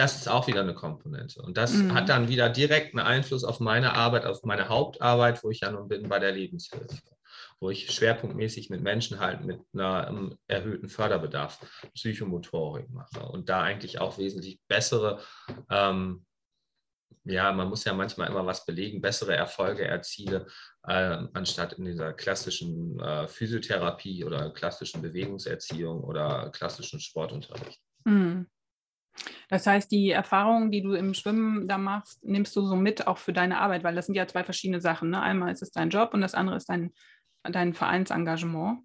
[0.00, 1.42] das ist auch wieder eine Komponente.
[1.42, 1.94] Und das mhm.
[1.94, 5.88] hat dann wieder direkten Einfluss auf meine Arbeit, auf meine Hauptarbeit, wo ich ja nun
[5.88, 7.02] bin bei der Lebenshilfe,
[7.60, 11.60] wo ich schwerpunktmäßig mit Menschen halt mit einem erhöhten Förderbedarf
[11.94, 15.20] Psychomotorik mache und da eigentlich auch wesentlich bessere,
[15.70, 16.24] ähm,
[17.24, 20.46] ja, man muss ja manchmal immer was belegen, bessere Erfolge erziele,
[20.86, 27.80] äh, anstatt in dieser klassischen äh, Physiotherapie oder klassischen Bewegungserziehung oder klassischen Sportunterricht.
[28.04, 28.46] Mhm.
[29.48, 33.18] Das heißt, die Erfahrungen, die du im Schwimmen da machst, nimmst du so mit auch
[33.18, 35.10] für deine Arbeit, weil das sind ja zwei verschiedene Sachen.
[35.10, 35.20] Ne?
[35.20, 36.92] Einmal ist es dein Job und das andere ist dein,
[37.44, 38.80] dein Vereinsengagement.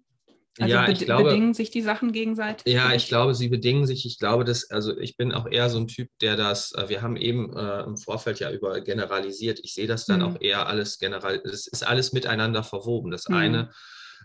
[0.58, 2.72] Also ja, ich be glaube, bedingen sich die Sachen gegenseitig?
[2.72, 4.04] Ja, ich glaube, sie bedingen sich.
[4.04, 7.00] Ich glaube, dass, also ich bin auch eher so ein Typ, der das, äh, wir
[7.00, 9.60] haben eben äh, im Vorfeld ja über generalisiert.
[9.62, 10.26] Ich sehe das dann mhm.
[10.26, 13.10] auch eher alles general, es ist alles miteinander verwoben.
[13.10, 13.34] Das mhm.
[13.34, 13.70] eine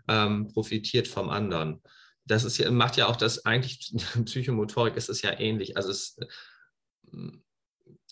[0.09, 1.81] ähm, profitiert vom anderen
[2.27, 3.93] das ist ja, macht ja auch das eigentlich,
[4.25, 5.77] Psychomotorik ist es ja ähnlich.
[5.77, 6.17] Also es,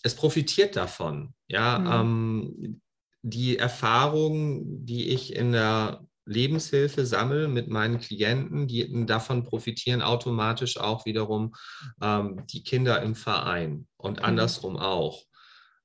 [0.02, 1.34] es profitiert davon.
[1.48, 1.92] Ja, mhm.
[1.92, 2.80] ähm,
[3.22, 10.76] die Erfahrungen, die ich in der Lebenshilfe sammle mit meinen Klienten, die davon profitieren automatisch
[10.78, 11.54] auch wiederum
[12.02, 14.24] ähm, die Kinder im Verein und mhm.
[14.24, 15.22] andersrum auch.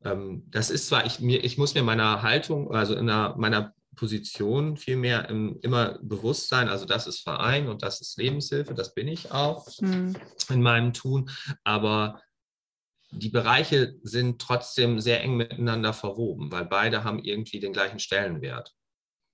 [0.04, 3.74] Ähm, das ist zwar, ich, mir, ich muss mir meiner Haltung, also in der, meiner
[4.02, 8.96] Position vielmehr im, immer bewusst sein, also das ist Verein und das ist Lebenshilfe, das
[8.96, 10.16] bin ich auch mhm.
[10.50, 11.30] in meinem Tun,
[11.64, 12.20] aber
[13.12, 18.74] die Bereiche sind trotzdem sehr eng miteinander verwoben, weil beide haben irgendwie den gleichen Stellenwert.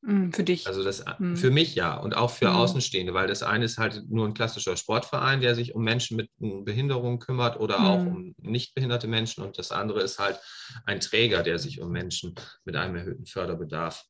[0.01, 0.67] Mhm, für dich.
[0.67, 1.37] Also das mhm.
[1.37, 2.57] für mich ja und auch für mhm.
[2.57, 6.29] Außenstehende, weil das eine ist halt nur ein klassischer Sportverein, der sich um Menschen mit
[6.39, 8.07] Behinderung kümmert oder auch mhm.
[8.07, 10.41] um nicht behinderte Menschen und das andere ist halt
[10.85, 14.03] ein Träger, der sich um Menschen mit einem erhöhten Förderbedarf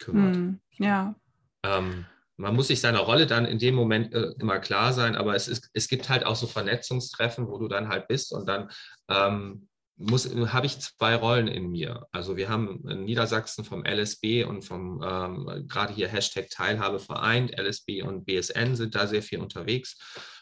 [0.00, 0.36] kümmert.
[0.36, 1.14] Mm, ja.
[1.62, 5.34] Ähm, man muss sich seiner Rolle dann in dem Moment äh, immer klar sein, aber
[5.34, 8.70] es, ist, es gibt halt auch so Vernetzungstreffen, wo du dann halt bist und dann
[9.08, 9.68] ähm,
[10.00, 12.06] habe ich zwei Rollen in mir.
[12.10, 17.58] Also wir haben in Niedersachsen vom LSB und vom ähm, gerade hier Hashtag Teilhabe vereint,
[17.58, 19.98] LSB und BSN sind da sehr viel unterwegs.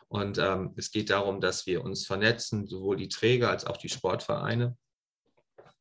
[0.06, 3.90] Und ähm, es geht darum, dass wir uns vernetzen, sowohl die Träger als auch die
[3.90, 4.76] Sportvereine.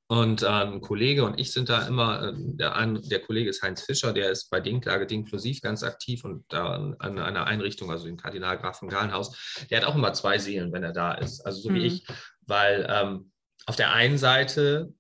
[0.10, 3.82] Und äh, ein Kollege und ich sind da immer, äh, der, der, Kollege ist Heinz
[3.82, 8.08] Fischer, der ist bei Dinklage inklusiv ganz aktiv und da an, einer Einrichtung, also
[8.56, 11.70] Graf von Galenhaus, der hat auch immer zwei Seelen, wenn er da ist, also so
[11.70, 11.76] mhm.
[11.76, 12.08] wie ich,
[12.46, 13.32] weil ähm,
[13.66, 14.94] auf der einen Seite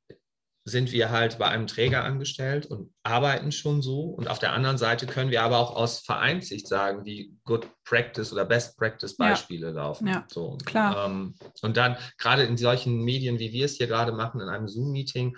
[0.67, 4.01] sind wir halt bei einem Träger angestellt und arbeiten schon so.
[4.01, 8.33] Und auf der anderen Seite können wir aber auch aus Vereinssicht sagen, wie Good Practice
[8.33, 9.73] oder Best Practice Beispiele ja.
[9.73, 10.07] laufen.
[10.07, 10.57] Ja, so.
[10.65, 11.05] klar.
[11.05, 14.67] Ähm, und dann gerade in solchen Medien, wie wir es hier gerade machen, in einem
[14.67, 15.37] Zoom-Meeting,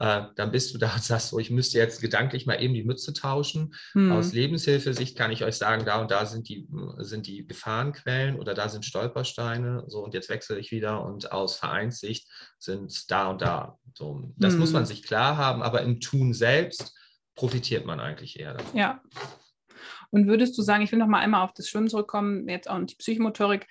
[0.00, 2.84] äh, dann bist du da und sagst so, ich müsste jetzt gedanklich mal eben die
[2.84, 3.74] Mütze tauschen.
[3.92, 4.12] Hm.
[4.12, 8.54] Aus Lebenshilfesicht kann ich euch sagen, da und da sind die, sind die Gefahrenquellen oder
[8.54, 9.84] da sind Stolpersteine.
[9.88, 13.78] So, und jetzt wechsle ich wieder und aus Vereinssicht sind da und da.
[13.94, 14.60] So, das hm.
[14.60, 16.94] muss man sich klar haben, aber im Tun selbst
[17.34, 18.76] profitiert man eigentlich eher davon.
[18.76, 19.02] Ja.
[20.10, 22.80] Und würdest du sagen, ich will noch mal einmal auf das Schwimmen zurückkommen, jetzt auch
[22.80, 23.66] die Psychomotorik,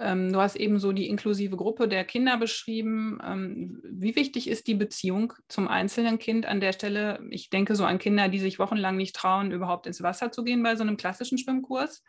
[0.00, 3.18] ähm, du hast eben so die inklusive Gruppe der Kinder beschrieben.
[3.22, 7.20] Ähm, wie wichtig ist die Beziehung zum einzelnen Kind an der Stelle?
[7.30, 10.62] Ich denke so an Kinder, die sich wochenlang nicht trauen, überhaupt ins Wasser zu gehen
[10.62, 12.02] bei so einem klassischen Schwimmkurs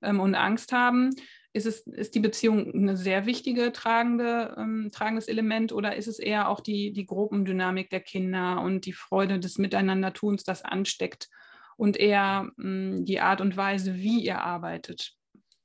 [0.00, 1.10] ähm, und Angst haben.
[1.52, 6.20] Ist, es, ist die Beziehung ein sehr wichtige, tragende, ähm, tragendes Element oder ist es
[6.20, 11.28] eher auch die, die Gruppendynamik der Kinder und die Freude des Miteinandertuns, das ansteckt
[11.76, 15.16] und eher mh, die Art und Weise, wie ihr arbeitet?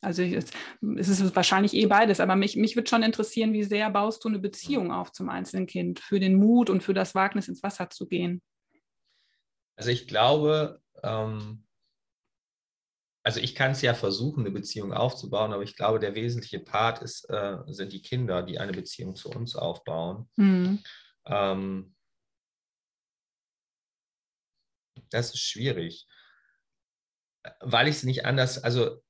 [0.02, 0.52] Also es,
[1.10, 4.40] ist wahrscheinlich eh beides, aber mich, mich würde schon interessieren, wie sehr baust du eine
[4.40, 8.08] Beziehung auf zum einzelnen Kind für den Mut und für das Wagnis ins Wasser zu
[8.08, 8.42] gehen?
[9.76, 11.66] Also ich glaube, ähm,
[13.24, 17.02] also ich kann es ja versuchen, eine Beziehung aufzubauen, aber ich glaube, der wesentliche Part
[17.02, 20.30] ist, äh, sind die Kinder, die eine Beziehung zu uns aufbauen.
[20.38, 20.80] Mhm.
[21.26, 21.96] Ähm,
[25.10, 26.08] das ist schwierig,
[27.60, 29.02] weil ich es nicht anders, also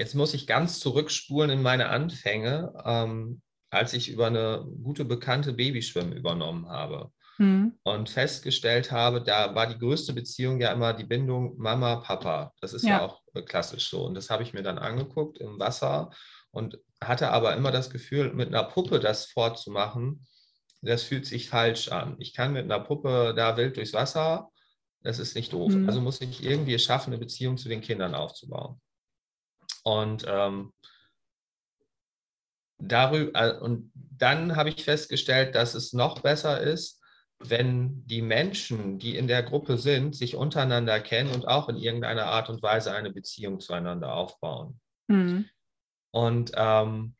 [0.00, 5.52] Jetzt muss ich ganz zurückspulen in meine Anfänge, ähm, als ich über eine gute bekannte
[5.52, 7.74] Babyschwimmen übernommen habe mhm.
[7.82, 12.54] und festgestellt habe, da war die größte Beziehung ja immer die Bindung Mama, Papa.
[12.62, 14.06] Das ist ja, ja auch äh, klassisch so.
[14.06, 16.08] Und das habe ich mir dann angeguckt im Wasser
[16.50, 20.26] und hatte aber immer das Gefühl, mit einer Puppe das fortzumachen,
[20.80, 22.16] das fühlt sich falsch an.
[22.20, 24.48] Ich kann mit einer Puppe da wild durchs Wasser,
[25.02, 25.74] das ist nicht doof.
[25.74, 25.86] Mhm.
[25.86, 28.80] Also muss ich irgendwie es schaffen, eine Beziehung zu den Kindern aufzubauen.
[29.84, 30.72] Und ähm,
[32.78, 37.00] darüber, äh, und dann habe ich festgestellt, dass es noch besser ist,
[37.38, 42.26] wenn die Menschen, die in der Gruppe sind, sich untereinander kennen und auch in irgendeiner
[42.26, 44.78] Art und Weise eine Beziehung zueinander aufbauen.
[45.08, 45.48] Mhm.
[46.12, 47.14] Und ähm,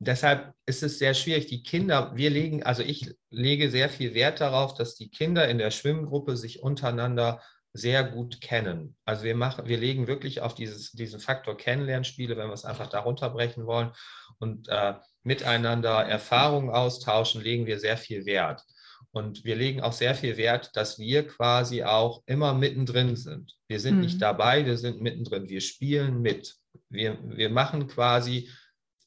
[0.00, 1.46] deshalb ist es sehr schwierig.
[1.46, 5.58] Die Kinder, wir legen, also ich lege sehr viel Wert darauf, dass die Kinder in
[5.58, 7.40] der Schwimmgruppe sich untereinander
[7.74, 8.96] sehr gut kennen.
[9.04, 12.88] Also wir machen, wir legen wirklich auf dieses, diesen Faktor Kennenlernspiele, wenn wir es einfach
[12.88, 13.92] darunter brechen wollen
[14.38, 18.62] und äh, miteinander Erfahrungen austauschen, legen wir sehr viel Wert.
[19.10, 23.54] Und wir legen auch sehr viel Wert, dass wir quasi auch immer mittendrin sind.
[23.68, 24.02] Wir sind mhm.
[24.02, 25.48] nicht dabei, wir sind mittendrin.
[25.48, 26.54] Wir spielen mit.
[26.88, 28.50] Wir, wir machen quasi,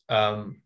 [0.08, 0.64] ähm,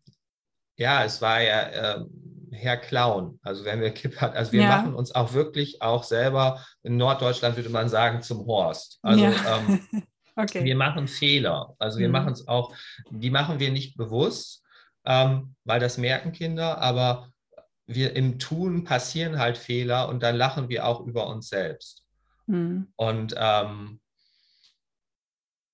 [0.76, 2.04] ja, es war ja, äh,
[2.52, 3.38] Herr Clown.
[3.42, 4.68] Also wenn wir Kippert, also wir ja.
[4.68, 8.98] machen uns auch wirklich auch selber, in Norddeutschland würde man sagen, zum Horst.
[9.02, 9.58] Also ja.
[9.58, 9.86] ähm,
[10.36, 10.64] okay.
[10.64, 11.74] wir machen Fehler.
[11.78, 12.12] Also wir mhm.
[12.12, 12.74] machen es auch,
[13.10, 14.62] die machen wir nicht bewusst,
[15.04, 17.28] ähm, weil das merken Kinder, aber
[17.86, 22.04] wir im Tun passieren halt Fehler und dann lachen wir auch über uns selbst.
[22.46, 22.92] Mhm.
[22.96, 24.00] Und ähm,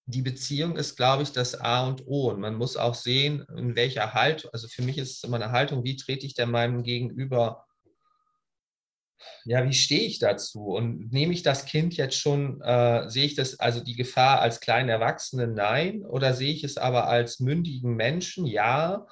[0.07, 2.31] die Beziehung ist, glaube ich, das A und O.
[2.31, 5.51] Und man muss auch sehen, in welcher Haltung, also für mich ist es immer eine
[5.51, 7.65] Haltung, wie trete ich denn meinem Gegenüber,
[9.45, 10.67] ja, wie stehe ich dazu?
[10.67, 14.61] Und nehme ich das Kind jetzt schon, äh, sehe ich das, also die Gefahr als
[14.61, 16.05] kleinen Erwachsenen, nein?
[16.05, 19.07] Oder sehe ich es aber als mündigen Menschen, ja?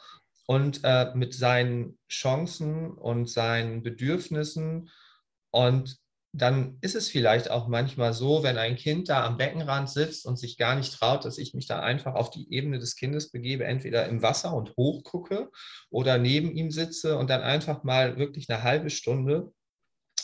[0.47, 4.91] Und äh, mit seinen Chancen und seinen Bedürfnissen
[5.51, 5.99] und
[6.37, 10.37] dann ist es vielleicht auch manchmal so, wenn ein Kind da am Beckenrand sitzt und
[10.37, 13.65] sich gar nicht traut, dass ich mich da einfach auf die Ebene des Kindes begebe,
[13.65, 15.51] entweder im Wasser und hochgucke
[15.91, 19.53] oder neben ihm sitze und dann einfach mal wirklich eine halbe Stunde,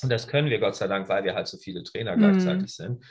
[0.02, 2.20] und das können wir Gott sei Dank, weil wir halt so viele Trainer mhm.
[2.20, 3.04] gleichzeitig sind,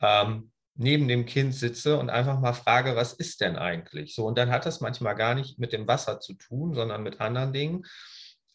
[0.00, 4.14] ähm, neben dem Kind sitze und einfach mal frage, was ist denn eigentlich?
[4.14, 7.20] So, und dann hat das manchmal gar nicht mit dem Wasser zu tun, sondern mit
[7.20, 7.84] anderen Dingen.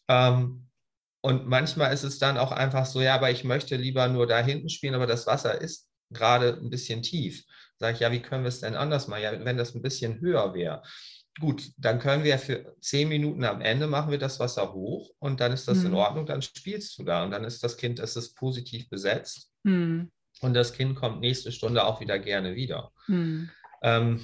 [0.08, 0.66] Ähm,
[1.24, 4.40] und manchmal ist es dann auch einfach so, ja, aber ich möchte lieber nur da
[4.40, 7.44] hinten spielen, aber das Wasser ist gerade ein bisschen tief.
[7.78, 9.22] Sage ich, ja, wie können wir es denn anders machen?
[9.22, 10.82] Ja, wenn das ein bisschen höher wäre.
[11.40, 15.40] Gut, dann können wir für zehn Minuten am Ende machen wir das Wasser hoch und
[15.40, 15.86] dann ist das mhm.
[15.86, 19.50] in Ordnung, dann spielst du da und dann ist das Kind, es ist positiv besetzt
[19.62, 20.12] mhm.
[20.42, 22.92] und das Kind kommt nächste Stunde auch wieder gerne wieder.
[23.06, 23.48] Mhm.
[23.82, 24.20] Ähm,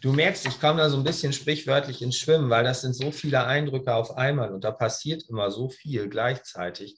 [0.00, 3.10] Du merkst, ich komme da so ein bisschen sprichwörtlich ins Schwimmen, weil das sind so
[3.10, 6.96] viele Eindrücke auf einmal und da passiert immer so viel gleichzeitig.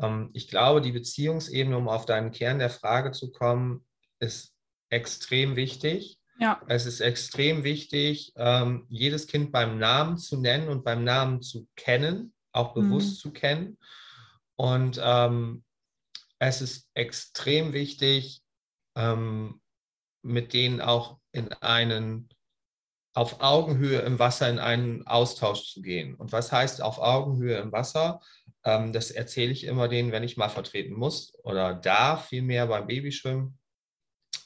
[0.00, 3.86] Ähm, ich glaube, die Beziehungsebene, um auf deinen Kern der Frage zu kommen,
[4.20, 4.54] ist
[4.90, 6.18] extrem wichtig.
[6.38, 6.60] Ja.
[6.68, 11.66] Es ist extrem wichtig, ähm, jedes Kind beim Namen zu nennen und beim Namen zu
[11.76, 13.20] kennen, auch bewusst mhm.
[13.20, 13.78] zu kennen.
[14.56, 15.64] Und ähm,
[16.38, 18.42] es ist extrem wichtig,
[18.96, 19.60] ähm,
[20.22, 22.28] mit denen auch in einen
[23.14, 26.14] auf Augenhöhe im Wasser in einen Austausch zu gehen.
[26.14, 28.20] Und was heißt auf Augenhöhe im Wasser?
[28.64, 32.86] Ähm, das erzähle ich immer denen, wenn ich mal vertreten muss oder darf, vielmehr beim
[32.86, 33.58] Babyschwimmen.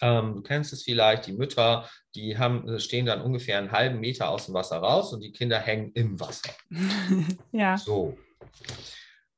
[0.00, 4.30] Ähm, du kennst es vielleicht, die Mütter, die haben, stehen dann ungefähr einen halben Meter
[4.30, 6.50] aus dem Wasser raus und die Kinder hängen im Wasser.
[7.52, 7.76] ja.
[7.76, 8.16] So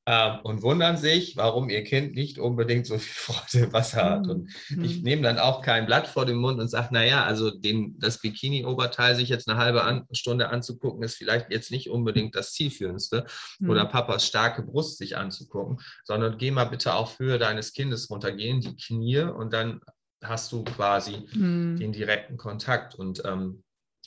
[0.07, 4.29] ähm, und wundern sich, warum ihr Kind nicht unbedingt so viel Freude im Wasser hat.
[4.29, 4.85] Und mhm.
[4.85, 8.19] ich nehme dann auch kein Blatt vor den Mund und sage, naja, also den, das
[8.19, 13.27] Bikini-Oberteil sich jetzt eine halbe an, Stunde anzugucken, ist vielleicht jetzt nicht unbedingt das Zielführendste.
[13.61, 13.71] Mhm.
[13.71, 18.61] Oder Papas starke Brust sich anzugucken, sondern geh mal bitte auf Höhe deines Kindes runtergehen,
[18.61, 19.81] die Knie und dann
[20.23, 21.79] hast du quasi mhm.
[21.79, 22.95] den direkten Kontakt.
[22.95, 23.63] Und ähm,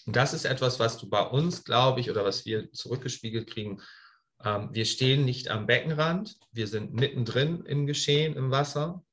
[0.05, 3.81] das ist etwas, was du bei uns, glaube ich, oder was wir zurückgespiegelt kriegen,
[4.43, 9.03] ähm, wir stehen nicht am Beckenrand, wir sind mittendrin im Geschehen im Wasser.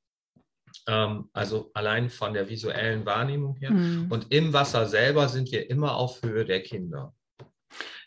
[0.87, 3.71] Ähm, also allein von der visuellen Wahrnehmung her.
[3.71, 4.07] Mhm.
[4.09, 7.13] Und im Wasser selber sind wir immer auf Höhe der Kinder.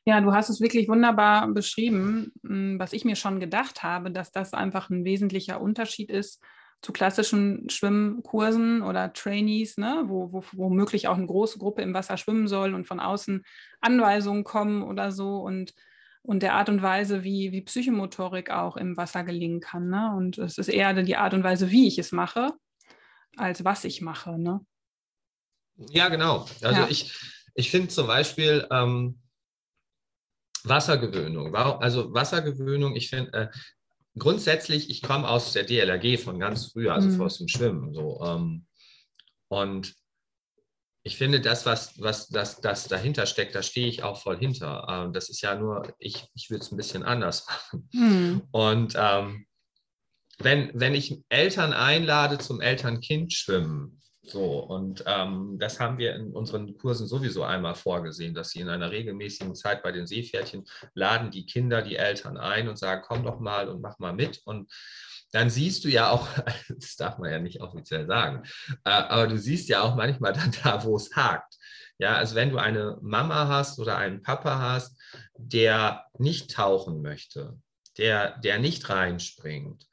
[0.05, 4.33] Ja, du hast es wirklich wunderbar beschrieben, hm, was ich mir schon gedacht habe, dass
[4.33, 6.43] das einfach ein wesentlicher Unterschied ist
[6.81, 12.17] zu klassischen Schwimmkursen oder Trainees, ne, wo, wo womöglich auch eine große Gruppe im Wasser
[12.17, 13.43] schwimmen soll und von außen
[13.81, 15.41] Anweisungen kommen oder so.
[15.41, 15.75] Und
[16.29, 19.89] und der Art und Weise, wie, wie Psychomotorik auch im Wasser gelingen kann.
[19.89, 20.13] Ne?
[20.15, 22.53] Und es ist eher die Art und Weise, wie ich es mache,
[23.39, 24.39] als was ich mache.
[24.39, 24.61] Ne?
[25.91, 26.47] Ja, genau.
[26.61, 26.89] Also ja.
[26.91, 27.19] ich,
[27.55, 29.23] ich finde zum Beispiel ähm,
[30.65, 31.57] Wassergewöhnung.
[31.57, 33.49] Also Wassergewöhnung, ich finde, äh,
[34.19, 37.23] grundsätzlich, ich komme aus der DLRG von ganz früh, also mhm.
[37.23, 37.95] aus dem Schwimmen.
[37.95, 38.67] So, ähm,
[39.49, 39.95] und
[41.09, 44.87] ich finde, das, was, was das, das dahinter steckt, da stehe ich auch voll hinter.
[44.91, 47.89] Ähm, das ist ja nur, ich, ich würde es ein bisschen anders machen.
[47.93, 48.43] Mhm.
[48.51, 49.47] Und ähm,
[50.39, 56.77] wenn, wenn ich Eltern einlade zum Eltern-Kind-Schwimmen, so, und ähm, das haben wir in unseren
[56.77, 61.47] Kursen sowieso einmal vorgesehen, dass sie in einer regelmäßigen Zeit bei den Seepferdchen laden die
[61.47, 64.43] Kinder die Eltern ein und sagen, komm doch mal und mach mal mit.
[64.45, 64.71] Und
[65.33, 66.29] dann siehst du ja auch,
[66.69, 68.43] das darf man ja nicht offiziell sagen,
[68.85, 71.55] äh, aber du siehst ja auch manchmal dann da, wo es hakt.
[71.99, 74.97] Ja, also wenn du eine Mama hast oder einen Papa hast,
[75.37, 77.59] der nicht tauchen möchte,
[77.97, 79.89] der, der nicht reinspringt,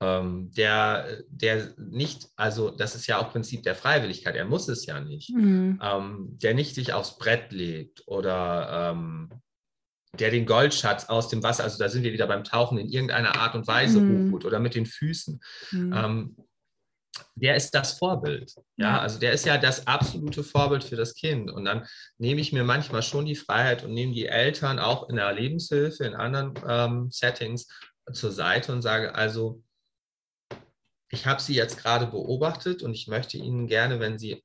[0.00, 4.84] ähm, der, der nicht, also das ist ja auch Prinzip der Freiwilligkeit, er muss es
[4.84, 5.80] ja nicht, mhm.
[5.82, 9.30] ähm, der nicht sich aufs Brett legt oder ähm,
[10.20, 13.36] der den Goldschatz aus dem Wasser, also da sind wir wieder beim Tauchen, in irgendeiner
[13.36, 14.28] Art und Weise mhm.
[14.28, 15.40] hochholt oder mit den Füßen.
[15.72, 15.92] Mhm.
[15.92, 16.36] Ähm,
[17.34, 18.54] der ist das Vorbild.
[18.76, 21.50] Ja, also der ist ja das absolute Vorbild für das Kind.
[21.50, 21.86] Und dann
[22.18, 26.04] nehme ich mir manchmal schon die Freiheit und nehme die Eltern auch in der Lebenshilfe,
[26.04, 27.68] in anderen ähm, Settings
[28.12, 29.62] zur Seite und sage, also,
[31.10, 34.42] ich habe Sie jetzt gerade beobachtet und ich möchte Ihnen gerne, wenn Sie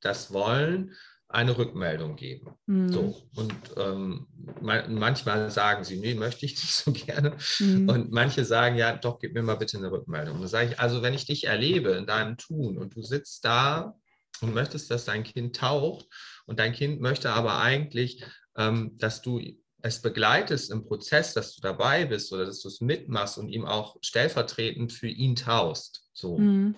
[0.00, 0.94] das wollen,
[1.28, 2.54] eine Rückmeldung geben.
[2.66, 2.92] Mhm.
[2.92, 3.28] So.
[3.36, 4.26] Und ähm,
[4.60, 7.36] manchmal sagen sie, nee, möchte ich nicht so gerne.
[7.58, 7.88] Mhm.
[7.88, 10.36] Und manche sagen, ja, doch, gib mir mal bitte eine Rückmeldung.
[10.36, 13.44] Und dann sage ich, also wenn ich dich erlebe in deinem Tun und du sitzt
[13.44, 13.94] da
[14.40, 16.06] und möchtest, dass dein Kind taucht
[16.46, 18.24] und dein Kind möchte aber eigentlich,
[18.56, 19.40] ähm, dass du
[19.82, 23.64] es begleitest im Prozess, dass du dabei bist oder dass du es mitmachst und ihm
[23.64, 26.08] auch stellvertretend für ihn taust.
[26.12, 26.38] So.
[26.38, 26.76] Mhm.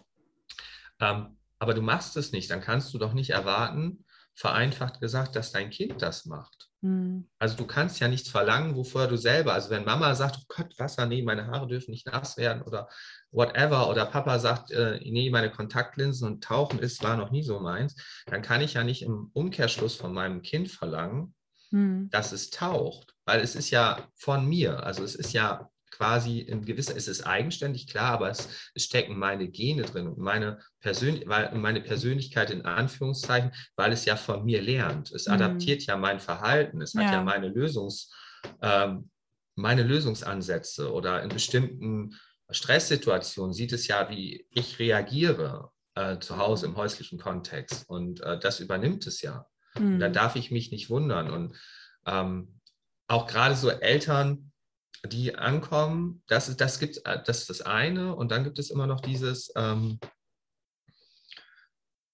[1.00, 5.52] Ähm, aber du machst es nicht, dann kannst du doch nicht erwarten, vereinfacht gesagt, dass
[5.52, 6.71] dein Kind das macht.
[6.82, 7.28] Mhm.
[7.38, 10.78] Also du kannst ja nichts verlangen, wovor du selber, also wenn Mama sagt, oh Gott,
[10.78, 12.88] Wasser, nee, meine Haare dürfen nicht nass werden oder
[13.30, 17.60] whatever, oder Papa sagt, äh, nee, meine Kontaktlinsen und Tauchen ist, war noch nie so
[17.60, 17.94] meins,
[18.26, 21.34] dann kann ich ja nicht im Umkehrschluss von meinem Kind verlangen,
[21.70, 22.10] mhm.
[22.10, 25.70] dass es taucht, weil es ist ja von mir, also es ist ja
[26.02, 30.18] quasi in gewisser, es ist eigenständig, klar, aber es, es stecken meine Gene drin und
[30.18, 35.12] meine, Persön weil, meine Persönlichkeit in Anführungszeichen, weil es ja von mir lernt.
[35.12, 35.34] Es mhm.
[35.34, 37.02] adaptiert ja mein Verhalten, es ja.
[37.02, 38.10] hat ja meine Lösungs,
[38.60, 39.10] ähm,
[39.54, 42.18] meine Lösungsansätze oder in bestimmten
[42.50, 48.40] Stresssituationen sieht es ja, wie ich reagiere äh, zu Hause im häuslichen Kontext und äh,
[48.40, 49.46] das übernimmt es ja.
[49.78, 50.00] Mhm.
[50.00, 51.56] da darf ich mich nicht wundern und
[52.06, 52.58] ähm,
[53.06, 54.51] auch gerade so Eltern,
[55.06, 58.14] die ankommen, das, das, gibt, äh, das ist das eine.
[58.14, 59.98] Und dann gibt es immer noch dieses, ähm,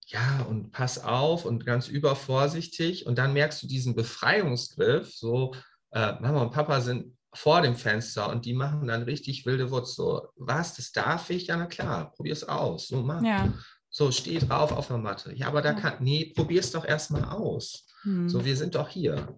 [0.06, 3.06] ja, und pass auf und ganz übervorsichtig.
[3.06, 5.54] Und dann merkst du diesen Befreiungsgriff, so,
[5.90, 9.94] äh, Mama und Papa sind vor dem Fenster und die machen dann richtig wilde Wurz.
[9.94, 11.48] So, was, das darf ich?
[11.48, 12.88] Ja, na klar, probier es aus.
[12.88, 13.22] So, mach.
[13.22, 13.52] Ja.
[13.90, 15.34] So, steh drauf auf der Matte.
[15.34, 17.86] Ja, aber da kann, nee, probier's doch erstmal aus.
[18.02, 18.28] Hm.
[18.28, 19.34] So, wir sind doch hier.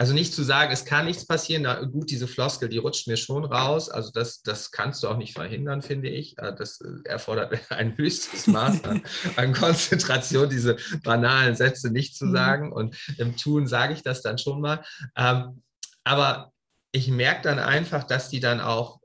[0.00, 3.16] Also nicht zu sagen, es kann nichts passieren, na, gut, diese Floskel, die rutscht mir
[3.16, 3.90] schon raus.
[3.90, 6.38] Also das, das kannst du auch nicht verhindern, finde ich.
[6.38, 9.02] Äh, das äh, erfordert ein höchstes Maß an,
[9.34, 12.32] an Konzentration, diese banalen Sätze nicht zu mhm.
[12.32, 12.72] sagen.
[12.72, 14.84] Und im Tun sage ich das dann schon mal.
[15.16, 15.62] Ähm,
[16.04, 16.52] aber
[16.92, 19.00] ich merke dann einfach, dass die dann auch,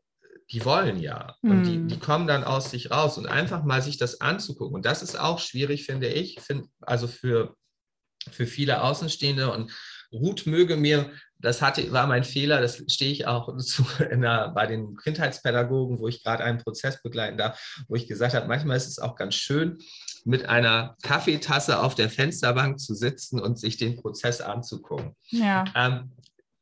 [0.51, 1.37] die wollen ja.
[1.41, 1.87] Und die, mhm.
[1.87, 3.17] die kommen dann aus sich raus.
[3.17, 4.75] Und einfach mal sich das anzugucken.
[4.75, 6.39] Und das ist auch schwierig, finde ich.
[6.39, 7.55] Find, also für,
[8.29, 9.71] für viele Außenstehende und
[10.13, 14.65] Ruth möge mir, das hatte, war mein Fehler, das stehe ich auch zu, der, bei
[14.65, 18.87] den Kindheitspädagogen, wo ich gerade einen Prozess begleiten darf, wo ich gesagt habe, manchmal ist
[18.87, 19.79] es auch ganz schön,
[20.25, 25.15] mit einer Kaffeetasse auf der Fensterbank zu sitzen und sich den Prozess anzugucken.
[25.29, 25.65] Ja.
[25.75, 26.11] Ähm,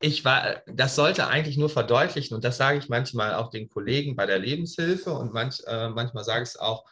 [0.00, 4.16] ich war, das sollte eigentlich nur verdeutlichen, und das sage ich manchmal auch den Kollegen
[4.16, 6.84] bei der Lebenshilfe und manch, äh, manchmal sage ich es auch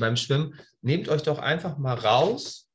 [0.00, 2.69] beim Schwimmen, nehmt euch doch einfach mal raus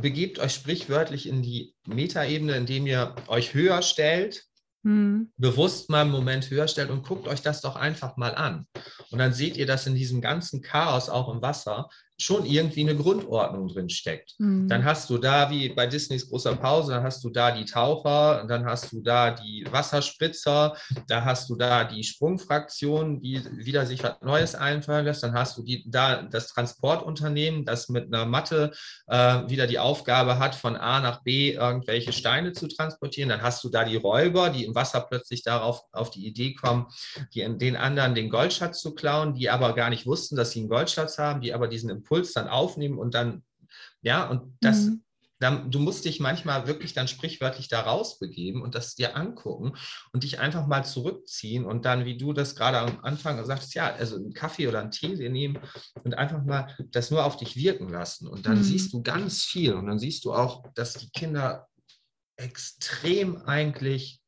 [0.00, 4.44] begebt euch sprichwörtlich in die Metaebene, indem ihr euch höher stellt,
[4.82, 5.32] mhm.
[5.36, 8.66] bewusst mal einen Moment höher stellt und guckt euch das doch einfach mal an.
[9.10, 11.88] Und dann seht ihr, dass in diesem ganzen Chaos auch im Wasser
[12.22, 14.34] schon irgendwie eine Grundordnung drin steckt.
[14.38, 14.68] Mhm.
[14.68, 18.44] Dann hast du da, wie bei Disneys großer Pause, dann hast du da die Taucher,
[18.48, 20.76] dann hast du da die Wasserspritzer,
[21.08, 25.58] da hast du da die Sprungfraktion, die wieder sich was Neues einfallen lässt, dann hast
[25.58, 28.72] du die, da das Transportunternehmen, das mit einer Matte
[29.08, 33.64] äh, wieder die Aufgabe hat, von A nach B irgendwelche Steine zu transportieren, dann hast
[33.64, 36.86] du da die Räuber, die im Wasser plötzlich darauf auf die Idee kommen,
[37.34, 40.68] die, den anderen den Goldschatz zu klauen, die aber gar nicht wussten, dass sie einen
[40.68, 43.42] Goldschatz haben, die aber diesen Impuls Impuls dann aufnehmen und dann,
[44.02, 45.02] ja, und das, mhm.
[45.40, 49.72] dann, du musst dich manchmal wirklich dann sprichwörtlich da rausbegeben und das dir angucken
[50.12, 53.94] und dich einfach mal zurückziehen und dann, wie du das gerade am Anfang sagst, ja,
[53.94, 55.58] also einen Kaffee oder einen Tee dir nehmen
[56.04, 58.28] und einfach mal das nur auf dich wirken lassen.
[58.28, 58.62] Und dann mhm.
[58.62, 61.66] siehst du ganz viel und dann siehst du auch, dass die Kinder
[62.36, 64.20] extrem eigentlich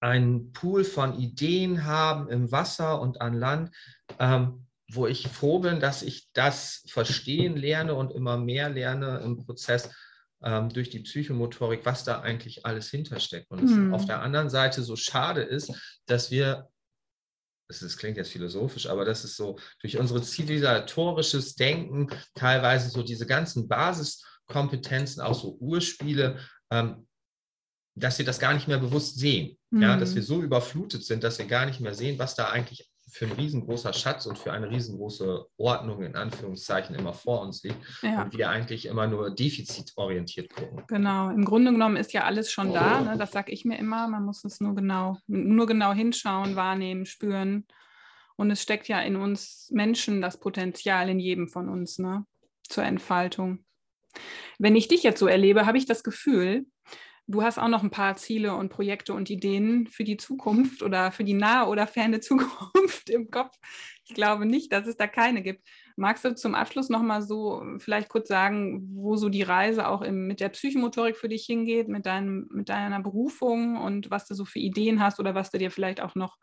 [0.00, 3.74] einen Pool von Ideen haben im Wasser und an Land,
[4.18, 4.63] ähm,
[4.94, 9.90] wo ich froh bin, dass ich das verstehen lerne und immer mehr lerne im Prozess
[10.42, 13.50] ähm, durch die Psychomotorik, was da eigentlich alles hintersteckt.
[13.50, 13.94] Und hm.
[13.94, 15.72] auf der anderen Seite so schade ist,
[16.06, 16.68] dass wir,
[17.68, 23.02] das, ist, klingt jetzt philosophisch, aber das ist so durch unsere zivilisatorisches Denken teilweise so
[23.02, 26.38] diese ganzen Basiskompetenzen, auch so Urspiele,
[26.70, 27.06] ähm,
[27.96, 29.56] dass wir das gar nicht mehr bewusst sehen.
[29.70, 29.82] Mhm.
[29.82, 30.16] Ja, dass hm.
[30.16, 33.32] wir so überflutet sind, dass wir gar nicht mehr sehen, was da eigentlich für ein
[33.32, 38.22] riesengroßer Schatz und für eine riesengroße Ordnung in Anführungszeichen immer vor uns liegt ja.
[38.22, 40.82] und wir eigentlich immer nur defizitorientiert gucken.
[40.88, 43.16] Genau, im Grunde genommen ist ja alles schon da, ne?
[43.16, 47.68] das sage ich mir immer, man muss es nur genau, nur genau hinschauen, wahrnehmen, spüren
[48.34, 52.26] und es steckt ja in uns Menschen das Potenzial in jedem von uns ne?
[52.68, 53.64] zur Entfaltung.
[54.58, 56.66] Wenn ich dich jetzt so erlebe, habe ich das Gefühl,
[57.26, 61.10] Du hast auch noch ein paar Ziele und Projekte und Ideen für die Zukunft oder
[61.10, 63.56] für die nahe oder ferne Zukunft im Kopf.
[64.04, 65.66] Ich glaube nicht, dass es da keine gibt.
[65.96, 70.02] Magst du zum Abschluss noch mal so vielleicht kurz sagen, wo so die Reise auch
[70.02, 74.34] im, mit der Psychomotorik für dich hingeht, mit, deinem, mit deiner Berufung und was du
[74.34, 76.36] so für Ideen hast oder was du dir vielleicht auch noch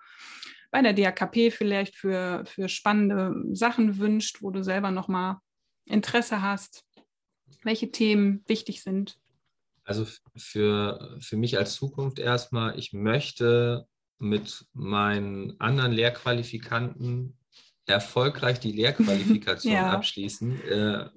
[0.72, 5.42] bei der DAKP vielleicht für, für spannende Sachen wünscht, wo du selber noch mal
[5.86, 6.86] Interesse hast,
[7.64, 9.20] welche Themen wichtig sind?
[9.92, 13.86] Also für, für mich als Zukunft erstmal, ich möchte
[14.20, 17.38] mit meinen anderen Lehrqualifikanten
[17.86, 19.90] erfolgreich die Lehrqualifikation ja.
[19.90, 20.62] abschließen.
[20.62, 21.10] Äh,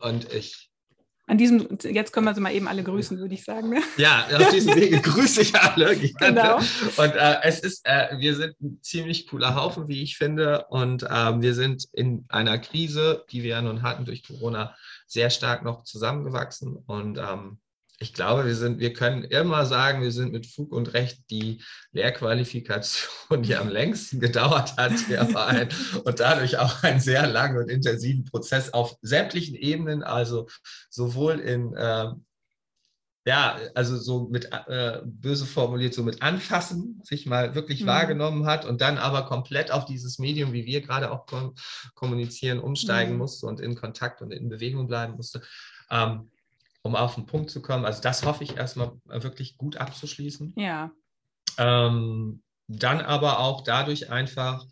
[0.00, 0.70] und ich.
[1.26, 3.70] An diesem, jetzt können wir sie mal eben alle grüßen, würde ich sagen.
[3.70, 3.80] Ne?
[3.96, 5.96] Ja, auf diesem Wege grüße ich alle.
[6.18, 6.58] Genau.
[6.58, 10.66] Und äh, es ist, äh, wir sind ein ziemlich cooler Haufen, wie ich finde.
[10.68, 14.76] Und ähm, wir sind in einer Krise, die wir ja nun hatten durch Corona,
[15.06, 16.76] sehr stark noch zusammengewachsen.
[16.76, 17.58] Und ähm,
[18.00, 21.62] ich glaube, wir sind, wir können immer sagen, wir sind mit Fug und Recht die
[21.92, 25.68] Lehrqualifikation, die am längsten gedauert hat, der Verein
[26.04, 30.48] und dadurch auch einen sehr langen und intensiven Prozess auf sämtlichen Ebenen, also
[30.90, 32.12] sowohl in äh,
[33.26, 37.88] ja, also so mit äh, böse formuliert, so mit anfassen, sich mal wirklich mhm.
[37.88, 41.54] wahrgenommen hat und dann aber komplett auf dieses Medium, wie wir gerade auch kom
[41.94, 43.18] kommunizieren, umsteigen mhm.
[43.18, 45.42] musste und in Kontakt und in Bewegung bleiben musste.
[45.90, 46.30] Ähm,
[46.88, 47.84] um auf den Punkt zu kommen.
[47.84, 50.54] Also das hoffe ich erstmal wirklich gut abzuschließen.
[50.56, 50.90] Ja.
[51.58, 54.64] Ähm, dann aber auch dadurch einfach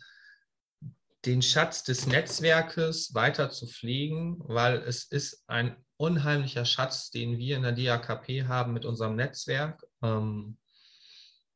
[1.25, 7.55] den Schatz des Netzwerkes weiter zu pflegen, weil es ist ein unheimlicher Schatz, den wir
[7.55, 9.83] in der DAKP haben mit unserem Netzwerk.
[10.01, 10.57] Ähm,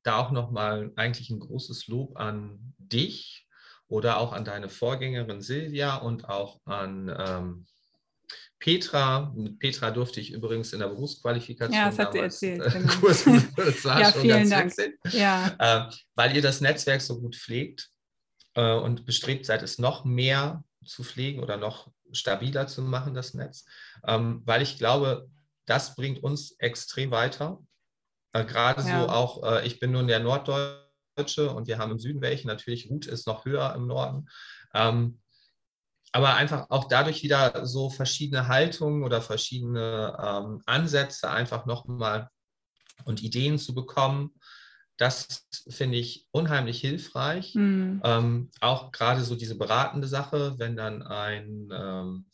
[0.03, 3.47] da auch nochmal eigentlich ein großes Lob an dich
[3.87, 7.65] oder auch an deine Vorgängerin Silvia und auch an ähm,
[8.61, 9.33] Petra.
[9.35, 11.77] Mit Petra durfte ich übrigens in der Berufsqualifikation.
[11.77, 12.71] Ja, das hat sie erzählt.
[12.71, 12.93] Genau.
[13.01, 14.93] Kurs, das war ja, schon vielen ganz Dank.
[15.11, 15.55] Ja.
[15.59, 17.89] Äh, weil ihr das Netzwerk so gut pflegt
[18.53, 23.33] äh, und bestrebt seid, es noch mehr zu pflegen oder noch stabiler zu machen, das
[23.33, 23.65] Netz.
[24.07, 25.27] Ähm, weil ich glaube,
[25.65, 27.59] das bringt uns extrem weiter.
[28.33, 29.01] Äh, Gerade ja.
[29.01, 32.47] so auch, äh, ich bin nun der Norddeutsche und wir haben im Süden welche.
[32.47, 34.29] Natürlich, Ruth ist noch höher im Norden.
[34.75, 35.20] Ähm,
[36.11, 42.29] aber einfach auch dadurch wieder so verschiedene Haltungen oder verschiedene ähm, Ansätze einfach nochmal
[43.05, 44.31] und Ideen zu bekommen.
[44.97, 47.55] Das finde ich unheimlich hilfreich.
[47.55, 48.01] Mhm.
[48.03, 52.25] Ähm, auch gerade so diese beratende Sache, wenn dann ein ähm,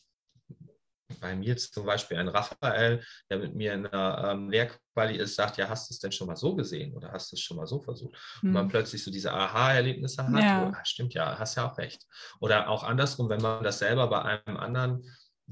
[1.19, 5.57] bei mir zum Beispiel ein Raphael, der mit mir in der ähm, Lehrquali ist, sagt,
[5.57, 7.67] ja, hast du es denn schon mal so gesehen oder hast du es schon mal
[7.67, 8.15] so versucht?
[8.41, 8.49] Hm.
[8.49, 8.69] Und man hm.
[8.69, 10.69] plötzlich so diese Aha-Erlebnisse hat, ja.
[10.69, 12.05] oh, stimmt ja, hast ja auch recht.
[12.39, 15.03] Oder auch andersrum, wenn man das selber bei einem anderen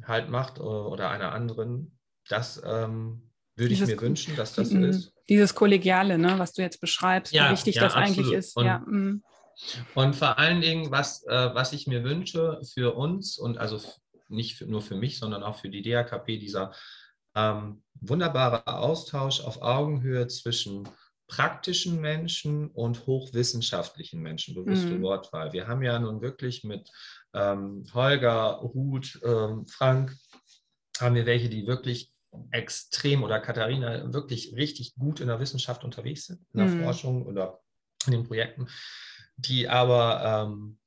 [0.03, 1.97] halt macht oder einer anderen,
[2.27, 5.13] das ähm, würde ich mir wünschen, dass das so ist.
[5.29, 8.19] Dieses Kollegiale, ne, was du jetzt beschreibst, ja, wie wichtig ja, das absolut.
[8.19, 8.57] eigentlich ist.
[8.57, 9.23] Und, ja, mm.
[9.95, 13.79] und vor allen Dingen, was, äh, was ich mir wünsche für uns und also
[14.27, 16.73] nicht für, nur für mich, sondern auch für die DAKP, dieser
[17.35, 20.87] ähm, wunderbare Austausch auf Augenhöhe zwischen
[21.27, 25.01] praktischen Menschen und hochwissenschaftlichen Menschen, bewusste mhm.
[25.01, 25.53] Wortwahl.
[25.53, 26.89] Wir haben ja nun wirklich mit
[27.33, 30.15] ähm, Holger, Ruth, ähm, Frank,
[30.99, 32.11] haben wir welche, die wirklich
[32.51, 36.83] extrem oder Katharina wirklich richtig gut in der Wissenschaft unterwegs sind, in der mhm.
[36.83, 37.59] Forschung oder
[38.05, 38.67] in den Projekten,
[39.37, 40.77] die aber ähm,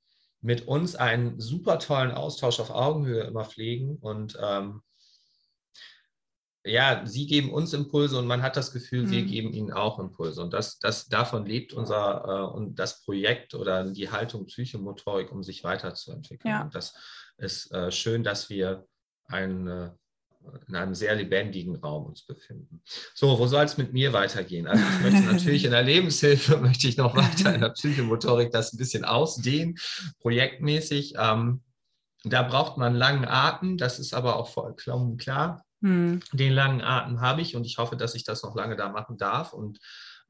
[0.40, 4.82] mit uns einen super tollen Austausch auf Augenhöhe immer pflegen und ähm,
[6.64, 9.10] ja, sie geben uns Impulse und man hat das Gefühl, mhm.
[9.10, 10.42] wir geben ihnen auch Impulse.
[10.42, 15.42] Und das, das, davon lebt unser äh, und das Projekt oder die Haltung Psychomotorik, um
[15.42, 16.52] sich weiterzuentwickeln.
[16.52, 16.62] Ja.
[16.62, 16.94] Und das
[17.38, 18.86] ist äh, schön, dass wir
[19.26, 19.90] ein,
[20.66, 22.82] in einem sehr lebendigen Raum uns befinden.
[23.14, 24.66] So, wo soll es mit mir weitergehen?
[24.66, 28.72] Also ich möchte natürlich in der Lebenshilfe, möchte ich noch weiter in der Psychomotorik das
[28.72, 29.76] ein bisschen ausdehnen,
[30.20, 31.14] projektmäßig.
[31.18, 31.62] Ähm,
[32.24, 35.64] da braucht man langen Atem, das ist aber auch vollkommen klar.
[35.82, 36.20] Hm.
[36.32, 39.16] Den langen Atem habe ich und ich hoffe, dass ich das noch lange da machen
[39.16, 39.78] darf und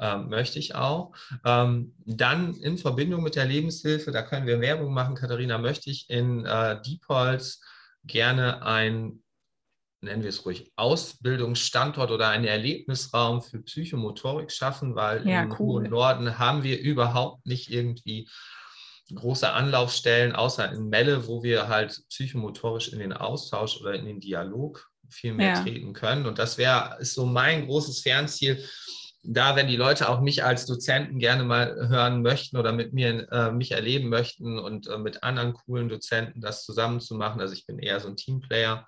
[0.01, 1.12] ähm, möchte ich auch.
[1.45, 6.09] Ähm, dann in Verbindung mit der Lebenshilfe, da können wir Werbung machen, Katharina, möchte ich
[6.09, 7.61] in äh, Diepholz
[8.05, 9.23] gerne ein
[10.01, 15.59] nennen wir es ruhig, Ausbildungsstandort oder einen Erlebnisraum für Psychomotorik schaffen, weil ja, im cool.
[15.59, 18.28] hohen Norden haben wir überhaupt nicht irgendwie
[19.14, 24.20] große Anlaufstellen, außer in Melle, wo wir halt psychomotorisch in den Austausch oder in den
[24.20, 25.62] Dialog viel mehr ja.
[25.62, 26.26] treten können.
[26.26, 28.62] Und das wäre ist so mein großes Fernziel,
[29.22, 33.26] da, wenn die Leute auch mich als Dozenten gerne mal hören möchten oder mit mir
[33.32, 37.40] äh, mich erleben möchten und äh, mit anderen coolen Dozenten das zusammen zu machen.
[37.40, 38.86] Also ich bin eher so ein Teamplayer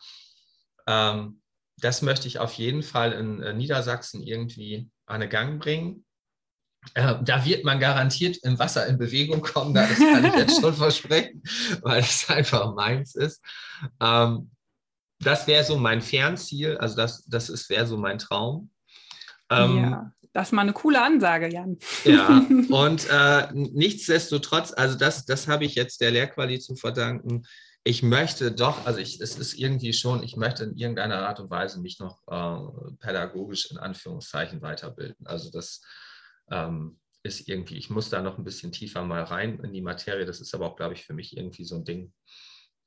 [0.87, 1.41] ähm,
[1.79, 6.05] das möchte ich auf jeden Fall in äh, Niedersachsen irgendwie an den Gang bringen.
[6.95, 10.75] Äh, da wird man garantiert im Wasser in Bewegung kommen, das kann ich jetzt schon
[10.75, 11.43] versprechen,
[11.83, 13.43] weil es einfach meins ist.
[14.01, 14.51] Ähm,
[15.19, 18.71] das wäre so mein Fernziel, also das, das wäre so mein Traum.
[19.51, 21.79] Ähm, ja, das ist mal eine coole Ansage, Jan.
[22.05, 27.43] Ja, und äh, nichtsdestotrotz, also das, das habe ich jetzt der Lehrquali zu verdanken,
[27.83, 31.51] ich möchte doch, also ich, es ist irgendwie schon, ich möchte in irgendeiner Art und
[31.51, 35.27] Weise mich noch äh, pädagogisch in Anführungszeichen weiterbilden.
[35.27, 35.83] Also das
[36.51, 40.27] ähm, ist irgendwie, ich muss da noch ein bisschen tiefer mal rein in die Materie.
[40.27, 42.13] Das ist aber auch, glaube ich, für mich irgendwie so ein Ding.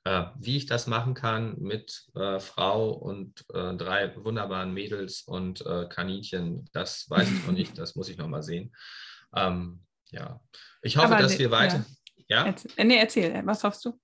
[0.05, 5.65] Äh, wie ich das machen kann mit äh, Frau und äh, drei wunderbaren Mädels und
[5.65, 8.75] äh, Kaninchen, das weiß ich noch nicht, das muss ich noch mal sehen.
[9.35, 10.39] Ähm, ja,
[10.81, 11.85] ich hoffe, aber dass wir weiter.
[12.27, 12.41] Ja.
[12.41, 12.45] ja?
[12.47, 13.97] Erzähl, nee, erzähl, was hoffst du?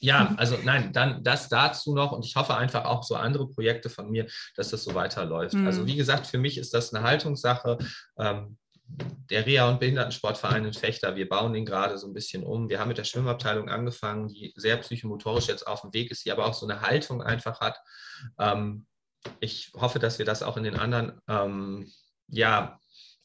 [0.00, 3.90] Ja, also nein, dann das dazu noch und ich hoffe einfach auch so andere Projekte
[3.90, 5.54] von mir, dass das so weiterläuft.
[5.54, 5.66] Mhm.
[5.66, 7.78] Also wie gesagt, für mich ist das eine Haltungssache.
[8.18, 8.56] Ähm,
[8.88, 12.70] der Reha- und Behindertensportverein in Fechter, wir bauen den gerade so ein bisschen um.
[12.70, 16.32] Wir haben mit der Schwimmabteilung angefangen, die sehr psychomotorisch jetzt auf dem Weg ist, die
[16.32, 17.78] aber auch so eine Haltung einfach hat.
[18.38, 18.86] Ähm,
[19.40, 21.92] ich hoffe, dass wir das auch in den anderen, ähm,
[22.28, 22.78] ja,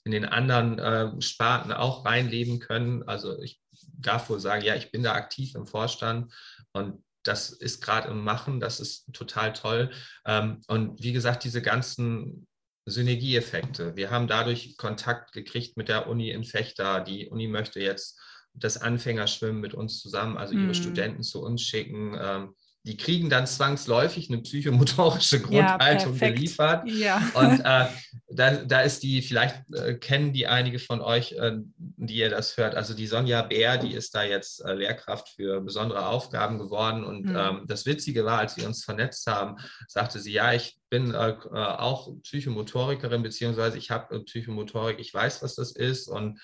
[0.03, 3.03] in den anderen äh, Sparten auch reinleben können.
[3.03, 3.61] Also ich
[3.97, 6.33] darf wohl sagen, ja, ich bin da aktiv im Vorstand
[6.73, 9.91] und das ist gerade im Machen, das ist total toll.
[10.25, 12.47] Ähm, und wie gesagt, diese ganzen
[12.85, 13.95] Synergieeffekte.
[13.95, 16.99] Wir haben dadurch Kontakt gekriegt mit der Uni in Fechter.
[16.99, 18.19] Die Uni möchte jetzt
[18.53, 20.73] das Anfängerschwimmen mit uns zusammen, also ihre mm.
[20.73, 22.17] Studenten zu uns schicken.
[22.19, 26.85] Ähm, die kriegen dann zwangsläufig eine psychomotorische Grundhaltung ja, geliefert.
[26.89, 27.21] Ja.
[27.33, 27.87] Und äh,
[28.29, 32.57] da, da ist die, vielleicht äh, kennen die einige von euch, äh, die ihr das
[32.57, 32.75] hört.
[32.75, 37.05] Also die Sonja Bär, die ist da jetzt äh, Lehrkraft für besondere Aufgaben geworden.
[37.05, 37.35] Und mhm.
[37.37, 39.55] ähm, das Witzige war, als wir uns vernetzt haben,
[39.87, 45.41] sagte sie, ja, ich bin äh, äh auch Psychomotorikerin, beziehungsweise ich habe Psychomotorik, ich weiß,
[45.41, 46.09] was das ist.
[46.09, 46.41] Und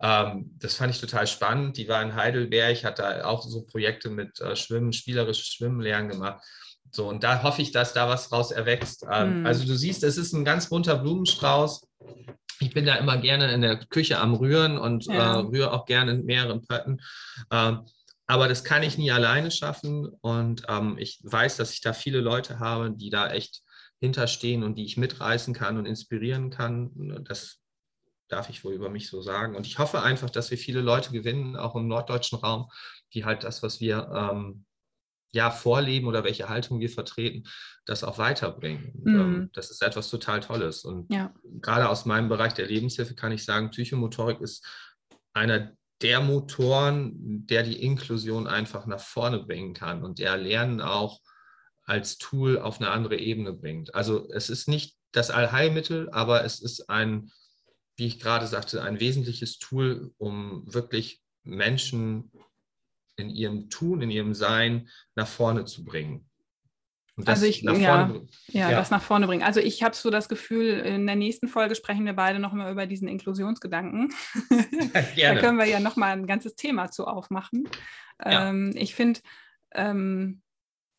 [0.00, 1.76] ähm, das fand ich total spannend.
[1.76, 6.08] Die war in Heidelberg, hat da auch so Projekte mit äh, Schwimmen, spielerisches Schwimmen lernen
[6.08, 6.42] gemacht.
[6.90, 9.04] So, und da hoffe ich, dass da was raus erwächst.
[9.10, 9.46] Ähm, mhm.
[9.46, 11.86] Also du siehst, es ist ein ganz bunter Blumenstrauß.
[12.60, 15.34] Ich bin da immer gerne in der Küche am Rühren und ja.
[15.34, 17.00] äh, rühre auch gerne in mehreren Pötten.
[17.50, 17.86] Ähm,
[18.26, 20.08] aber das kann ich nie alleine schaffen.
[20.20, 23.62] Und ähm, ich weiß, dass ich da viele Leute habe, die da echt
[24.00, 26.90] hinterstehen und die ich mitreißen kann und inspirieren kann.
[27.24, 27.58] Das
[28.28, 29.56] darf ich wohl über mich so sagen.
[29.56, 32.70] Und ich hoffe einfach, dass wir viele Leute gewinnen, auch im norddeutschen Raum,
[33.14, 34.64] die halt das, was wir ähm,
[35.32, 37.48] ja vorleben oder welche Haltung wir vertreten,
[37.84, 38.92] das auch weiterbringen.
[39.02, 39.50] Mhm.
[39.52, 40.84] das ist etwas total Tolles.
[40.84, 41.32] Und ja.
[41.60, 44.66] gerade aus meinem Bereich der Lebenshilfe kann ich sagen, Psychomotorik ist
[45.32, 51.20] einer der Motoren, der die Inklusion einfach nach vorne bringen kann und der Lernen auch
[51.84, 53.94] als Tool auf eine andere Ebene bringt.
[53.94, 57.32] Also es ist nicht das Allheilmittel, aber es ist ein,
[57.98, 62.30] wie ich gerade sagte, ein wesentliches Tool, um wirklich Menschen
[63.16, 66.30] in ihrem Tun, in ihrem Sein nach vorne zu bringen.
[67.26, 68.14] also ich, ja, ja,
[68.46, 69.42] ja, das nach vorne bringen.
[69.42, 72.86] Also ich habe so das Gefühl, in der nächsten Folge sprechen wir beide nochmal über
[72.86, 74.14] diesen Inklusionsgedanken.
[75.16, 77.68] da können wir ja nochmal ein ganzes Thema zu aufmachen.
[78.24, 78.50] Ja.
[78.50, 79.20] Ähm, ich finde,
[79.74, 80.42] ähm,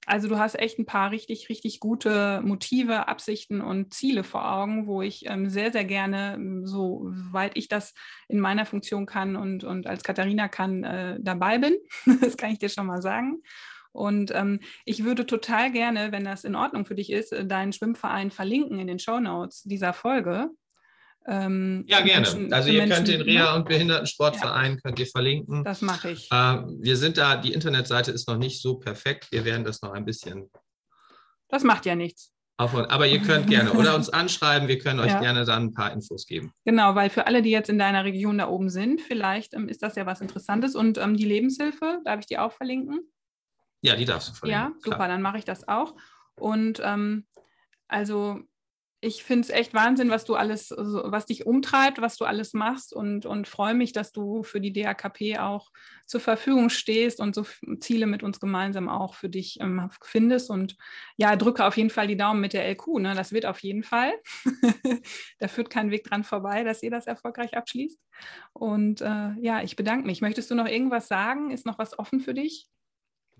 [0.05, 4.87] also du hast echt ein paar richtig, richtig gute Motive, Absichten und Ziele vor Augen,
[4.87, 7.93] wo ich ähm, sehr, sehr gerne, ähm, soweit ich das
[8.27, 11.77] in meiner Funktion kann und, und als Katharina kann, äh, dabei bin.
[12.21, 13.41] das kann ich dir schon mal sagen.
[13.91, 17.73] Und ähm, ich würde total gerne, wenn das in Ordnung für dich ist, äh, deinen
[17.73, 20.49] Schwimmverein verlinken in den Show Notes dieser Folge.
[21.29, 22.21] Ähm, ja, gerne.
[22.21, 25.63] Menschen, also ihr Menschen, könnt den Reha- und Behindertensportverein ja, könnt ihr verlinken.
[25.63, 26.31] Das mache ich.
[26.31, 26.35] Äh,
[26.79, 29.31] wir sind da, die Internetseite ist noch nicht so perfekt.
[29.31, 30.49] Wir werden das noch ein bisschen.
[31.47, 32.33] Das macht ja nichts.
[32.57, 35.21] Aber ihr könnt gerne oder uns anschreiben, wir können euch ja.
[35.21, 36.51] gerne dann ein paar Infos geben.
[36.65, 39.81] Genau, weil für alle, die jetzt in deiner Region da oben sind, vielleicht ähm, ist
[39.81, 40.75] das ja was Interessantes.
[40.75, 42.99] Und ähm, die Lebenshilfe, darf ich die auch verlinken?
[43.81, 44.73] Ja, die darfst du verlinken.
[44.73, 45.07] Ja, super, klar.
[45.07, 45.95] dann mache ich das auch.
[46.35, 47.25] Und ähm,
[47.87, 48.41] also
[49.01, 52.93] ich finde es echt Wahnsinn, was du alles, was dich umtreibt, was du alles machst
[52.93, 55.71] und, und freue mich, dass du für die DAKP auch
[56.05, 57.45] zur Verfügung stehst und so
[57.79, 60.49] Ziele mit uns gemeinsam auch für dich ähm, findest.
[60.49, 60.75] Und
[61.15, 62.99] ja, drücke auf jeden Fall die Daumen mit der LQ.
[62.99, 63.13] Ne?
[63.15, 64.11] Das wird auf jeden Fall.
[65.39, 68.01] da führt kein Weg dran vorbei, dass ihr das erfolgreich abschließt.
[68.51, 70.19] Und äh, ja, ich bedanke mich.
[70.19, 71.51] Möchtest du noch irgendwas sagen?
[71.51, 72.67] Ist noch was offen für dich?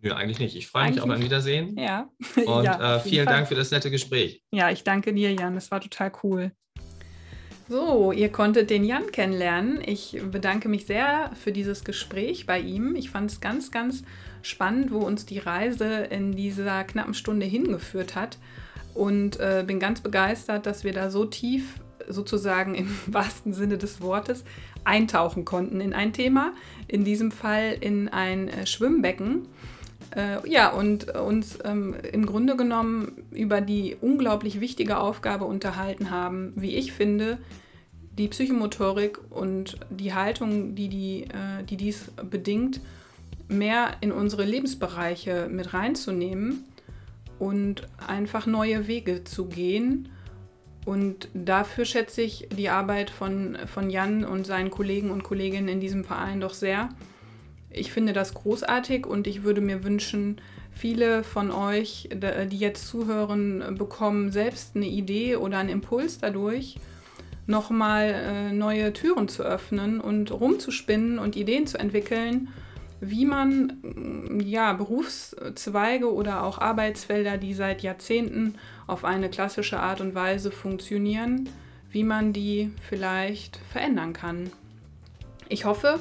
[0.01, 0.55] Nö, eigentlich nicht.
[0.55, 1.77] Ich freue mich auf ein Wiedersehen.
[1.77, 2.09] Ja.
[2.45, 4.43] Und ja, äh, vielen Dank für das nette Gespräch.
[4.51, 5.55] Ja, ich danke dir, Jan.
[5.55, 6.51] Das war total cool.
[7.67, 9.79] So, ihr konntet den Jan kennenlernen.
[9.85, 12.95] Ich bedanke mich sehr für dieses Gespräch bei ihm.
[12.95, 14.03] Ich fand es ganz, ganz
[14.41, 18.39] spannend, wo uns die Reise in dieser knappen Stunde hingeführt hat.
[18.95, 24.01] Und äh, bin ganz begeistert, dass wir da so tief, sozusagen im wahrsten Sinne des
[24.01, 24.45] Wortes,
[24.83, 26.53] eintauchen konnten in ein Thema.
[26.87, 29.47] In diesem Fall in ein äh, Schwimmbecken.
[30.15, 36.53] Äh, ja, und uns ähm, im Grunde genommen über die unglaublich wichtige Aufgabe unterhalten haben,
[36.55, 37.37] wie ich finde,
[38.17, 42.81] die Psychomotorik und die Haltung, die, die, äh, die dies bedingt,
[43.47, 46.65] mehr in unsere Lebensbereiche mit reinzunehmen
[47.39, 50.09] und einfach neue Wege zu gehen.
[50.85, 55.79] Und dafür schätze ich die Arbeit von, von Jan und seinen Kollegen und Kolleginnen in
[55.79, 56.89] diesem Verein doch sehr
[57.79, 63.75] ich finde das großartig und ich würde mir wünschen, viele von euch, die jetzt zuhören,
[63.77, 66.77] bekommen selbst eine Idee oder einen Impuls dadurch,
[67.47, 72.49] nochmal äh, neue Türen zu öffnen und rumzuspinnen und Ideen zu entwickeln,
[73.01, 78.55] wie man mm, ja, Berufszweige oder auch Arbeitsfelder, die seit Jahrzehnten
[78.85, 81.49] auf eine klassische Art und Weise funktionieren,
[81.91, 84.51] wie man die vielleicht verändern kann.
[85.47, 85.99] Ich hoffe,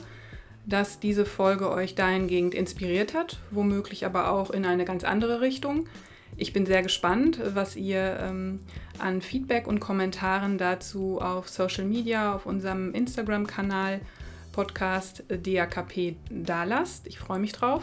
[0.69, 5.89] dass diese Folge euch dahingehend inspiriert hat, womöglich aber auch in eine ganz andere Richtung.
[6.37, 8.61] Ich bin sehr gespannt, was ihr ähm,
[8.99, 14.01] an Feedback und Kommentaren dazu auf Social Media, auf unserem Instagram-Kanal
[14.53, 17.07] Podcast DAKP dalasst.
[17.07, 17.83] Ich freue mich drauf.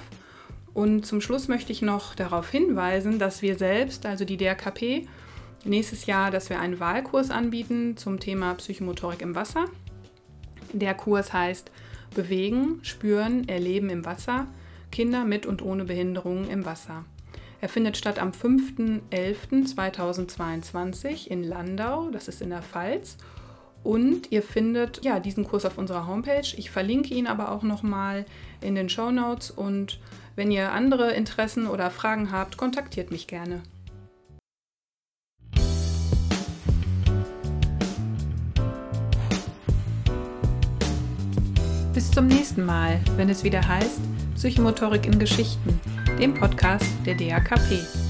[0.74, 5.08] Und zum Schluss möchte ich noch darauf hinweisen, dass wir selbst, also die DAKP,
[5.64, 9.66] nächstes Jahr, dass wir einen Wahlkurs anbieten zum Thema Psychomotorik im Wasser.
[10.72, 11.72] Der Kurs heißt
[12.16, 14.48] Bewegen, Spüren, Erleben im Wasser,
[14.92, 17.06] Kinder mit und ohne Behinderungen im Wasser.
[17.62, 23.18] Er findet statt am 5.11.2022 in Landau, das ist in der Pfalz.
[23.84, 26.56] Und ihr findet ja diesen Kurs auf unserer Homepage.
[26.58, 28.26] Ich verlinke ihn aber auch nochmal
[28.62, 29.52] in den Show Notes.
[29.52, 30.00] Und
[30.36, 33.62] wenn ihr andere Interessen oder Fragen habt, kontaktiert mich gerne.
[42.06, 44.00] Bis zum nächsten Mal, wenn es wieder heißt
[44.36, 45.80] Psychomotorik in Geschichten,
[46.20, 48.05] dem Podcast der DAKP.